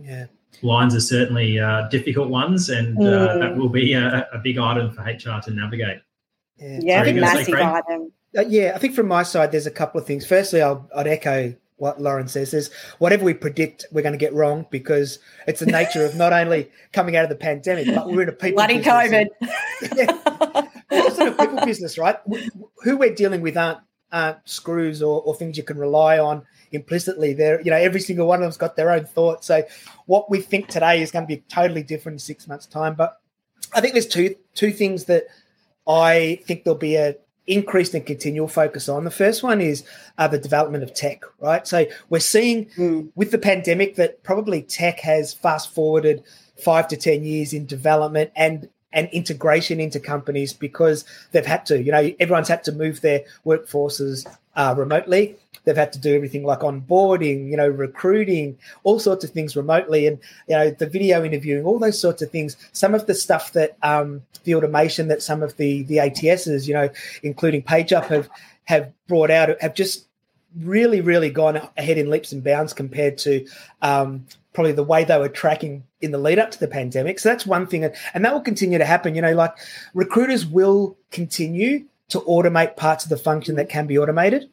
Yeah 0.00 0.26
lines 0.62 0.94
are 0.94 1.00
certainly 1.00 1.58
uh, 1.58 1.88
difficult 1.88 2.28
ones, 2.28 2.70
and 2.70 2.98
uh, 2.98 3.00
Mm. 3.34 3.40
that 3.40 3.56
will 3.56 3.68
be 3.68 3.94
a, 3.94 4.26
a 4.32 4.38
big 4.38 4.58
item 4.58 4.90
for 4.92 5.02
HR 5.02 5.40
to 5.42 5.50
navigate. 5.50 5.98
Yeah. 6.56 6.78
Yeah, 6.82 6.98
Sorry, 6.98 7.08
you 7.08 7.20
gonna 7.20 7.34
massive 7.34 7.54
Craig? 7.54 7.64
item. 7.64 8.12
Uh, 8.36 8.40
yeah, 8.48 8.72
I 8.74 8.78
think 8.78 8.94
from 8.94 9.08
my 9.08 9.22
side, 9.22 9.52
there's 9.52 9.66
a 9.66 9.70
couple 9.70 10.00
of 10.00 10.06
things. 10.06 10.26
Firstly, 10.26 10.60
I'll, 10.62 10.88
I'd 10.96 11.06
echo 11.06 11.54
what 11.76 12.00
Lauren 12.00 12.28
says. 12.28 12.54
is 12.54 12.70
whatever 12.98 13.24
we 13.24 13.34
predict, 13.34 13.86
we're 13.92 14.02
going 14.02 14.12
to 14.12 14.18
get 14.18 14.32
wrong 14.32 14.66
because 14.70 15.18
it's 15.46 15.60
the 15.60 15.66
nature 15.66 16.04
of 16.04 16.14
not 16.16 16.32
only 16.32 16.70
coming 16.92 17.16
out 17.16 17.24
of 17.24 17.30
the 17.30 17.36
pandemic, 17.36 17.86
but 17.94 18.06
we're 18.06 18.22
in 18.22 18.28
a 18.28 18.32
people 18.32 18.56
Bloody 18.56 18.78
business. 18.78 19.28
COVID. 19.40 19.96
Yeah. 19.96 20.66
We're 20.90 21.02
also 21.02 21.26
in 21.26 21.32
a 21.32 21.36
people 21.36 21.64
business, 21.64 21.98
right? 21.98 22.16
Who 22.84 22.96
we're 22.96 23.14
dealing 23.14 23.40
with 23.40 23.56
aren't, 23.56 23.80
aren't 24.12 24.48
screws 24.48 25.02
or, 25.02 25.20
or 25.22 25.34
things 25.34 25.56
you 25.56 25.64
can 25.64 25.78
rely 25.78 26.18
on 26.18 26.44
implicitly. 26.72 27.34
They're, 27.34 27.60
you 27.60 27.70
know, 27.70 27.76
every 27.76 28.00
single 28.00 28.26
one 28.28 28.38
of 28.38 28.42
them's 28.42 28.56
got 28.56 28.76
their 28.76 28.90
own 28.90 29.04
thoughts. 29.04 29.46
So 29.46 29.64
what 30.06 30.30
we 30.30 30.40
think 30.40 30.68
today 30.68 31.02
is 31.02 31.10
going 31.10 31.24
to 31.24 31.28
be 31.28 31.42
totally 31.48 31.82
different 31.82 32.14
in 32.14 32.18
six 32.20 32.46
months' 32.46 32.66
time. 32.66 32.94
But 32.94 33.18
I 33.74 33.80
think 33.80 33.94
there's 33.94 34.06
two 34.06 34.36
two 34.54 34.70
things 34.72 35.04
that 35.06 35.24
I 35.86 36.40
think 36.46 36.64
there'll 36.64 36.78
be 36.78 36.96
a 36.96 37.16
increased 37.46 37.92
and 37.92 38.06
continual 38.06 38.48
focus 38.48 38.88
on. 38.88 39.04
The 39.04 39.10
first 39.10 39.42
one 39.42 39.60
is 39.60 39.84
uh, 40.16 40.26
the 40.28 40.38
development 40.38 40.82
of 40.82 40.94
tech, 40.94 41.22
right? 41.40 41.66
So 41.66 41.84
we're 42.08 42.20
seeing 42.20 42.66
Mm. 42.78 43.08
with 43.14 43.30
the 43.32 43.38
pandemic 43.38 43.96
that 43.96 44.22
probably 44.22 44.62
tech 44.62 45.00
has 45.00 45.34
fast 45.34 45.70
forwarded 45.70 46.22
five 46.56 46.88
to 46.88 46.96
ten 46.96 47.22
years 47.24 47.52
in 47.52 47.66
development 47.66 48.30
and 48.34 48.68
and 48.94 49.08
integration 49.10 49.80
into 49.80 49.98
companies 49.98 50.52
because 50.52 51.04
they've 51.32 51.44
had 51.44 51.66
to. 51.66 51.82
You 51.82 51.92
know, 51.92 52.12
everyone's 52.20 52.48
had 52.48 52.62
to 52.64 52.72
move 52.72 53.00
their 53.00 53.24
workforces 53.44 54.24
uh, 54.56 54.74
remotely. 54.78 55.36
They've 55.64 55.76
had 55.76 55.92
to 55.94 55.98
do 55.98 56.14
everything 56.14 56.44
like 56.44 56.60
onboarding, 56.60 57.50
you 57.50 57.56
know, 57.56 57.68
recruiting, 57.68 58.58
all 58.82 58.98
sorts 58.98 59.24
of 59.24 59.30
things 59.30 59.56
remotely, 59.56 60.06
and 60.06 60.18
you 60.48 60.56
know, 60.56 60.70
the 60.70 60.86
video 60.86 61.24
interviewing, 61.24 61.64
all 61.64 61.78
those 61.78 61.98
sorts 61.98 62.22
of 62.22 62.30
things. 62.30 62.56
Some 62.72 62.94
of 62.94 63.06
the 63.06 63.14
stuff 63.14 63.52
that 63.52 63.76
um, 63.82 64.22
the 64.44 64.54
automation 64.54 65.08
that 65.08 65.22
some 65.22 65.42
of 65.42 65.56
the 65.56 65.82
the 65.84 65.96
ATSs, 65.96 66.66
you 66.66 66.74
know, 66.74 66.88
including 67.22 67.62
PageUp, 67.62 68.06
have 68.06 68.28
have 68.64 68.92
brought 69.06 69.30
out 69.30 69.60
have 69.60 69.74
just 69.74 70.06
really, 70.56 71.00
really 71.00 71.30
gone 71.30 71.56
ahead 71.76 71.98
in 71.98 72.10
leaps 72.10 72.32
and 72.32 72.44
bounds 72.44 72.72
compared 72.72 73.18
to 73.18 73.46
um, 73.82 74.26
probably 74.52 74.72
the 74.72 74.84
way 74.84 75.04
they 75.04 75.18
were 75.18 75.28
tracking 75.28 75.84
in 76.00 76.12
the 76.12 76.18
lead 76.18 76.38
up 76.38 76.50
to 76.52 76.60
the 76.60 76.68
pandemic. 76.68 77.18
So 77.18 77.28
that's 77.28 77.46
one 77.46 77.66
thing, 77.66 77.84
and, 77.84 78.24
that 78.24 78.32
will 78.32 78.40
continue 78.40 78.78
to 78.78 78.84
happen. 78.84 79.14
You 79.14 79.22
know, 79.22 79.34
like 79.34 79.54
recruiters 79.94 80.46
will 80.46 80.96
continue 81.10 81.86
to 82.08 82.20
automate 82.20 82.76
parts 82.76 83.04
of 83.04 83.10
the 83.10 83.16
function 83.16 83.56
that 83.56 83.68
can 83.68 83.86
be 83.86 83.98
automated 83.98 84.48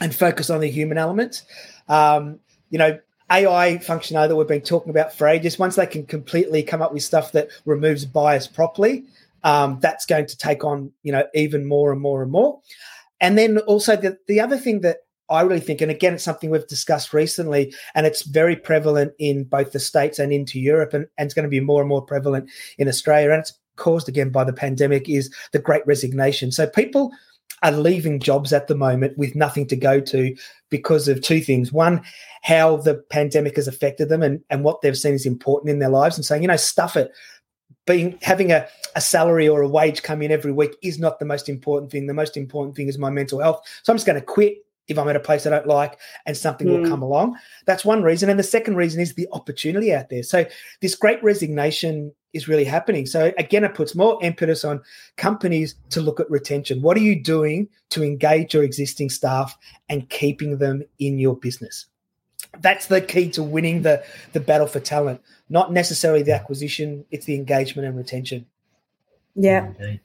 and 0.00 0.14
focus 0.14 0.50
on 0.50 0.60
the 0.60 0.70
human 0.70 0.98
element. 0.98 1.42
Um, 1.88 2.40
you 2.70 2.78
know, 2.78 2.98
AI 3.30 3.78
functionality 3.78 4.28
that 4.28 4.36
we've 4.36 4.46
been 4.46 4.60
talking 4.60 4.90
about 4.90 5.14
for 5.14 5.26
ages, 5.26 5.58
once 5.58 5.76
they 5.76 5.86
can 5.86 6.06
completely 6.06 6.62
come 6.62 6.82
up 6.82 6.92
with 6.92 7.02
stuff 7.02 7.32
that 7.32 7.48
removes 7.64 8.04
bias 8.04 8.46
properly, 8.46 9.04
um, 9.44 9.78
that's 9.80 10.06
going 10.06 10.26
to 10.26 10.36
take 10.36 10.64
on, 10.64 10.92
you 11.02 11.12
know, 11.12 11.24
even 11.34 11.66
more 11.66 11.92
and 11.92 12.00
more 12.00 12.22
and 12.22 12.30
more. 12.30 12.60
And 13.20 13.38
then 13.38 13.58
also 13.58 13.96
the, 13.96 14.18
the 14.26 14.40
other 14.40 14.58
thing 14.58 14.80
that 14.82 14.98
I 15.30 15.42
really 15.42 15.60
think, 15.60 15.80
and 15.80 15.90
again, 15.90 16.14
it's 16.14 16.24
something 16.24 16.50
we've 16.50 16.66
discussed 16.66 17.14
recently, 17.14 17.74
and 17.94 18.06
it's 18.06 18.22
very 18.22 18.56
prevalent 18.56 19.14
in 19.18 19.44
both 19.44 19.72
the 19.72 19.80
States 19.80 20.18
and 20.18 20.32
into 20.32 20.60
Europe, 20.60 20.92
and, 20.92 21.06
and 21.16 21.26
it's 21.26 21.34
going 21.34 21.44
to 21.44 21.48
be 21.48 21.60
more 21.60 21.80
and 21.80 21.88
more 21.88 22.02
prevalent 22.02 22.50
in 22.76 22.88
Australia. 22.88 23.30
And 23.30 23.40
it's 23.40 23.54
caused 23.76 24.08
again 24.08 24.30
by 24.30 24.44
the 24.44 24.52
pandemic, 24.52 25.08
is 25.08 25.34
the 25.52 25.58
great 25.58 25.86
resignation. 25.86 26.52
So 26.52 26.66
people 26.66 27.12
are 27.62 27.72
leaving 27.72 28.20
jobs 28.20 28.52
at 28.52 28.66
the 28.66 28.74
moment 28.74 29.16
with 29.16 29.34
nothing 29.34 29.66
to 29.68 29.76
go 29.76 30.00
to 30.00 30.34
because 30.70 31.08
of 31.08 31.20
two 31.20 31.40
things. 31.40 31.72
One, 31.72 32.02
how 32.42 32.76
the 32.76 32.96
pandemic 33.10 33.56
has 33.56 33.68
affected 33.68 34.08
them 34.08 34.22
and, 34.22 34.42
and 34.50 34.64
what 34.64 34.80
they've 34.80 34.98
seen 34.98 35.14
is 35.14 35.26
important 35.26 35.70
in 35.70 35.78
their 35.78 35.88
lives 35.88 36.16
and 36.16 36.24
saying, 36.24 36.42
you 36.42 36.48
know, 36.48 36.56
stuff 36.56 36.96
it. 36.96 37.12
Being 37.86 38.18
having 38.22 38.52
a, 38.52 38.68
a 38.94 39.00
salary 39.00 39.48
or 39.48 39.62
a 39.62 39.68
wage 39.68 40.02
come 40.02 40.22
in 40.22 40.30
every 40.30 40.52
week 40.52 40.76
is 40.82 40.98
not 40.98 41.18
the 41.18 41.24
most 41.24 41.48
important 41.48 41.90
thing. 41.90 42.06
The 42.06 42.14
most 42.14 42.36
important 42.36 42.76
thing 42.76 42.88
is 42.88 42.98
my 42.98 43.10
mental 43.10 43.40
health. 43.40 43.66
So 43.82 43.92
I'm 43.92 43.96
just 43.96 44.06
going 44.06 44.20
to 44.20 44.24
quit 44.24 44.58
if 44.88 44.98
I'm 44.98 45.08
at 45.08 45.16
a 45.16 45.20
place 45.20 45.46
I 45.46 45.50
don't 45.50 45.66
like 45.66 45.98
and 46.26 46.36
something 46.36 46.68
will 46.68 46.78
Mm. 46.78 46.88
come 46.88 47.02
along. 47.02 47.36
That's 47.66 47.84
one 47.84 48.02
reason. 48.02 48.28
And 48.28 48.38
the 48.38 48.44
second 48.44 48.76
reason 48.76 49.00
is 49.00 49.14
the 49.14 49.28
opportunity 49.32 49.94
out 49.94 50.08
there. 50.10 50.22
So 50.22 50.44
this 50.80 50.94
great 50.94 51.22
resignation 51.22 52.12
is 52.32 52.48
really 52.48 52.64
happening. 52.64 53.06
So 53.06 53.32
again, 53.38 53.62
it 53.62 53.74
puts 53.74 53.94
more 53.94 54.18
impetus 54.22 54.64
on 54.64 54.80
companies 55.16 55.74
to 55.90 56.00
look 56.00 56.18
at 56.18 56.30
retention. 56.30 56.82
What 56.82 56.96
are 56.96 57.00
you 57.00 57.22
doing 57.22 57.68
to 57.90 58.02
engage 58.02 58.54
your 58.54 58.64
existing 58.64 59.10
staff 59.10 59.56
and 59.88 60.08
keeping 60.08 60.58
them 60.58 60.82
in 60.98 61.18
your 61.18 61.36
business? 61.36 61.86
That's 62.60 62.86
the 62.86 63.00
key 63.00 63.30
to 63.30 63.42
winning 63.42 63.82
the, 63.82 64.02
the 64.32 64.40
battle 64.40 64.66
for 64.66 64.80
talent, 64.80 65.20
not 65.48 65.72
necessarily 65.72 66.22
the 66.22 66.34
acquisition, 66.34 67.04
it's 67.10 67.24
the 67.26 67.34
engagement 67.34 67.86
and 67.86 67.96
retention. 67.96 68.46
Yeah. 69.34 69.66
Indeed. 69.78 70.00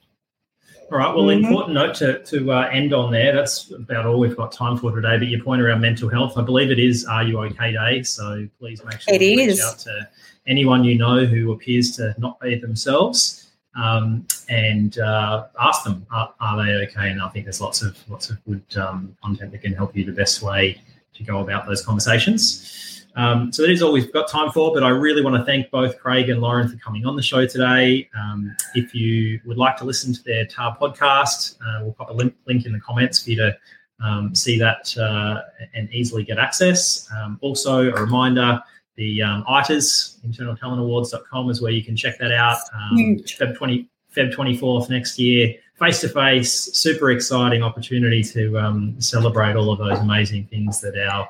All 0.90 0.96
right. 0.96 1.14
Well, 1.14 1.26
Mhm. 1.26 1.44
important 1.44 1.74
note 1.74 1.94
to, 1.96 2.22
to 2.24 2.52
uh, 2.52 2.68
end 2.72 2.94
on 2.94 3.10
there. 3.12 3.34
That's 3.34 3.70
about 3.72 4.06
all 4.06 4.18
we've 4.18 4.36
got 4.36 4.52
time 4.52 4.78
for 4.78 4.90
today. 4.94 5.18
But 5.18 5.28
your 5.28 5.42
point 5.42 5.60
around 5.60 5.82
mental 5.82 6.08
health, 6.08 6.38
I 6.38 6.42
believe 6.42 6.70
it 6.70 6.78
is 6.78 7.04
Are 7.04 7.22
You 7.22 7.40
OK 7.40 7.72
Day. 7.72 8.02
So 8.02 8.48
please 8.58 8.82
make 8.84 8.98
sure 9.00 9.14
It 9.14 9.20
you 9.20 9.36
reach 9.36 9.60
out 9.60 9.78
to 9.80 10.08
anyone 10.46 10.84
you 10.84 10.96
know 10.96 11.26
who 11.26 11.52
appears 11.52 11.94
to 11.96 12.14
not 12.16 12.40
be 12.40 12.54
themselves 12.54 13.50
um, 13.74 14.26
and 14.48 14.98
uh, 14.98 15.48
ask 15.60 15.84
them, 15.84 16.06
are, 16.10 16.32
are 16.40 16.64
they 16.64 16.72
okay? 16.86 17.10
And 17.10 17.20
I 17.20 17.28
think 17.28 17.44
there's 17.44 17.60
lots 17.60 17.82
of 17.82 17.96
lots 18.08 18.30
of 18.30 18.42
good 18.46 18.64
um, 18.78 19.14
content 19.22 19.52
that 19.52 19.60
can 19.60 19.74
help 19.74 19.94
you 19.94 20.06
the 20.06 20.12
best 20.12 20.40
way 20.40 20.80
to 21.14 21.22
go 21.22 21.40
about 21.40 21.66
those 21.66 21.84
conversations. 21.84 22.97
Um, 23.18 23.52
so 23.52 23.62
that 23.62 23.72
is 23.72 23.82
all 23.82 23.90
we've 23.90 24.12
got 24.12 24.28
time 24.28 24.52
for, 24.52 24.72
but 24.72 24.84
I 24.84 24.90
really 24.90 25.22
want 25.22 25.34
to 25.34 25.44
thank 25.44 25.72
both 25.72 25.98
Craig 25.98 26.30
and 26.30 26.40
Lauren 26.40 26.68
for 26.68 26.76
coming 26.76 27.04
on 27.04 27.16
the 27.16 27.22
show 27.22 27.44
today. 27.46 28.08
Um, 28.16 28.56
if 28.76 28.94
you 28.94 29.40
would 29.44 29.58
like 29.58 29.76
to 29.78 29.84
listen 29.84 30.14
to 30.14 30.22
their 30.22 30.46
TAR 30.46 30.78
podcast, 30.78 31.56
uh, 31.60 31.82
we'll 31.82 31.94
pop 31.94 32.10
a 32.10 32.12
link, 32.12 32.32
link 32.46 32.64
in 32.64 32.72
the 32.72 32.78
comments 32.78 33.24
for 33.24 33.30
you 33.30 33.36
to 33.38 33.58
um, 34.00 34.36
see 34.36 34.56
that 34.60 34.96
uh, 34.96 35.42
and 35.74 35.92
easily 35.92 36.22
get 36.22 36.38
access. 36.38 37.08
Um, 37.12 37.40
also, 37.42 37.90
a 37.90 38.00
reminder 38.00 38.62
the 38.94 39.20
um, 39.20 39.44
ITAS, 39.48 40.20
internaltalentawards.com, 40.24 41.50
is 41.50 41.60
where 41.60 41.72
you 41.72 41.82
can 41.82 41.96
check 41.96 42.18
that 42.18 42.30
out. 42.30 42.58
Um, 42.72 43.16
Feb, 43.26 43.56
20, 43.56 43.88
Feb 44.16 44.32
24th 44.32 44.90
next 44.90 45.18
year, 45.18 45.54
face 45.76 46.00
to 46.02 46.08
face, 46.08 46.52
super 46.76 47.10
exciting 47.10 47.64
opportunity 47.64 48.22
to 48.22 48.56
um, 48.60 49.00
celebrate 49.00 49.56
all 49.56 49.72
of 49.72 49.78
those 49.80 49.98
amazing 49.98 50.46
things 50.46 50.80
that 50.82 50.96
our 50.96 51.28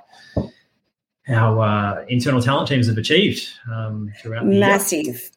our 1.30 1.60
uh, 1.60 2.04
internal 2.08 2.40
talent 2.40 2.68
teams 2.68 2.86
have 2.86 2.98
achieved 2.98 3.48
um, 3.70 4.12
throughout 4.20 4.44
the 4.44 4.52
year. 4.52 4.60
Massive. 4.60 5.30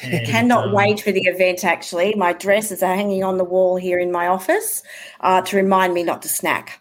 And, 0.00 0.26
Cannot 0.26 0.68
um, 0.68 0.74
wait 0.74 1.00
for 1.00 1.10
the 1.10 1.22
event, 1.22 1.64
actually. 1.64 2.14
My 2.14 2.32
dresses 2.32 2.82
are 2.82 2.94
hanging 2.94 3.24
on 3.24 3.36
the 3.36 3.44
wall 3.44 3.76
here 3.76 3.98
in 3.98 4.12
my 4.12 4.28
office 4.28 4.82
uh, 5.20 5.42
to 5.42 5.56
remind 5.56 5.92
me 5.92 6.04
not 6.04 6.22
to 6.22 6.28
snack. 6.28 6.80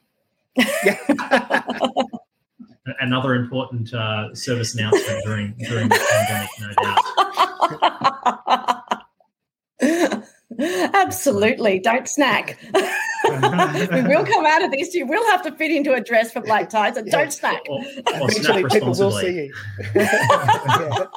Another 2.99 3.35
important 3.35 3.93
uh, 3.93 4.33
service 4.33 4.73
announcement 4.75 5.23
during 5.25 5.53
during 5.57 5.89
the 5.89 5.99
pandemic, 6.09 6.49
no 6.59 6.71
doubt. 6.81 7.03
Absolutely. 10.59 11.79
Don't 11.79 12.07
snack. 12.07 12.57
we 12.73 14.01
will 14.01 14.25
come 14.25 14.45
out 14.45 14.63
of 14.63 14.71
this. 14.71 14.93
You 14.93 15.05
will 15.05 15.25
have 15.27 15.41
to 15.43 15.51
fit 15.53 15.71
into 15.71 15.93
a 15.93 16.01
dress 16.01 16.31
for 16.31 16.41
black 16.41 16.69
ties 16.69 16.97
and 16.97 17.09
don't 17.09 17.31
snack. 17.31 17.61
Or, 17.69 17.79
or 18.21 18.31
snack 18.31 18.71
people 18.71 18.93
will 18.93 19.09
responsibly. 19.09 19.21
see 19.21 19.51
you. 19.95 21.07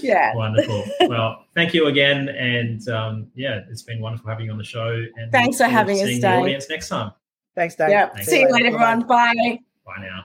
yeah. 0.02 0.34
Wonderful. 0.34 0.82
Well, 1.08 1.44
thank 1.54 1.74
you 1.74 1.86
again, 1.86 2.30
and 2.30 2.88
um, 2.88 3.26
yeah, 3.34 3.60
it's 3.70 3.82
been 3.82 4.00
wonderful 4.00 4.30
having 4.30 4.46
you 4.46 4.52
on 4.52 4.56
the 4.56 4.64
show. 4.64 4.88
And 5.16 5.30
Thanks 5.30 5.58
for 5.58 5.64
having 5.64 6.00
us, 6.00 6.08
Dave. 6.08 6.22
Dave. 6.22 6.40
audience 6.40 6.70
next 6.70 6.88
time. 6.88 7.12
Thanks, 7.54 7.74
Dave. 7.74 7.90
Yeah. 7.90 8.14
See 8.22 8.40
you 8.40 8.50
later, 8.50 8.68
everyone. 8.68 9.06
Bye. 9.06 9.58
Bye 9.84 10.00
now. 10.00 10.24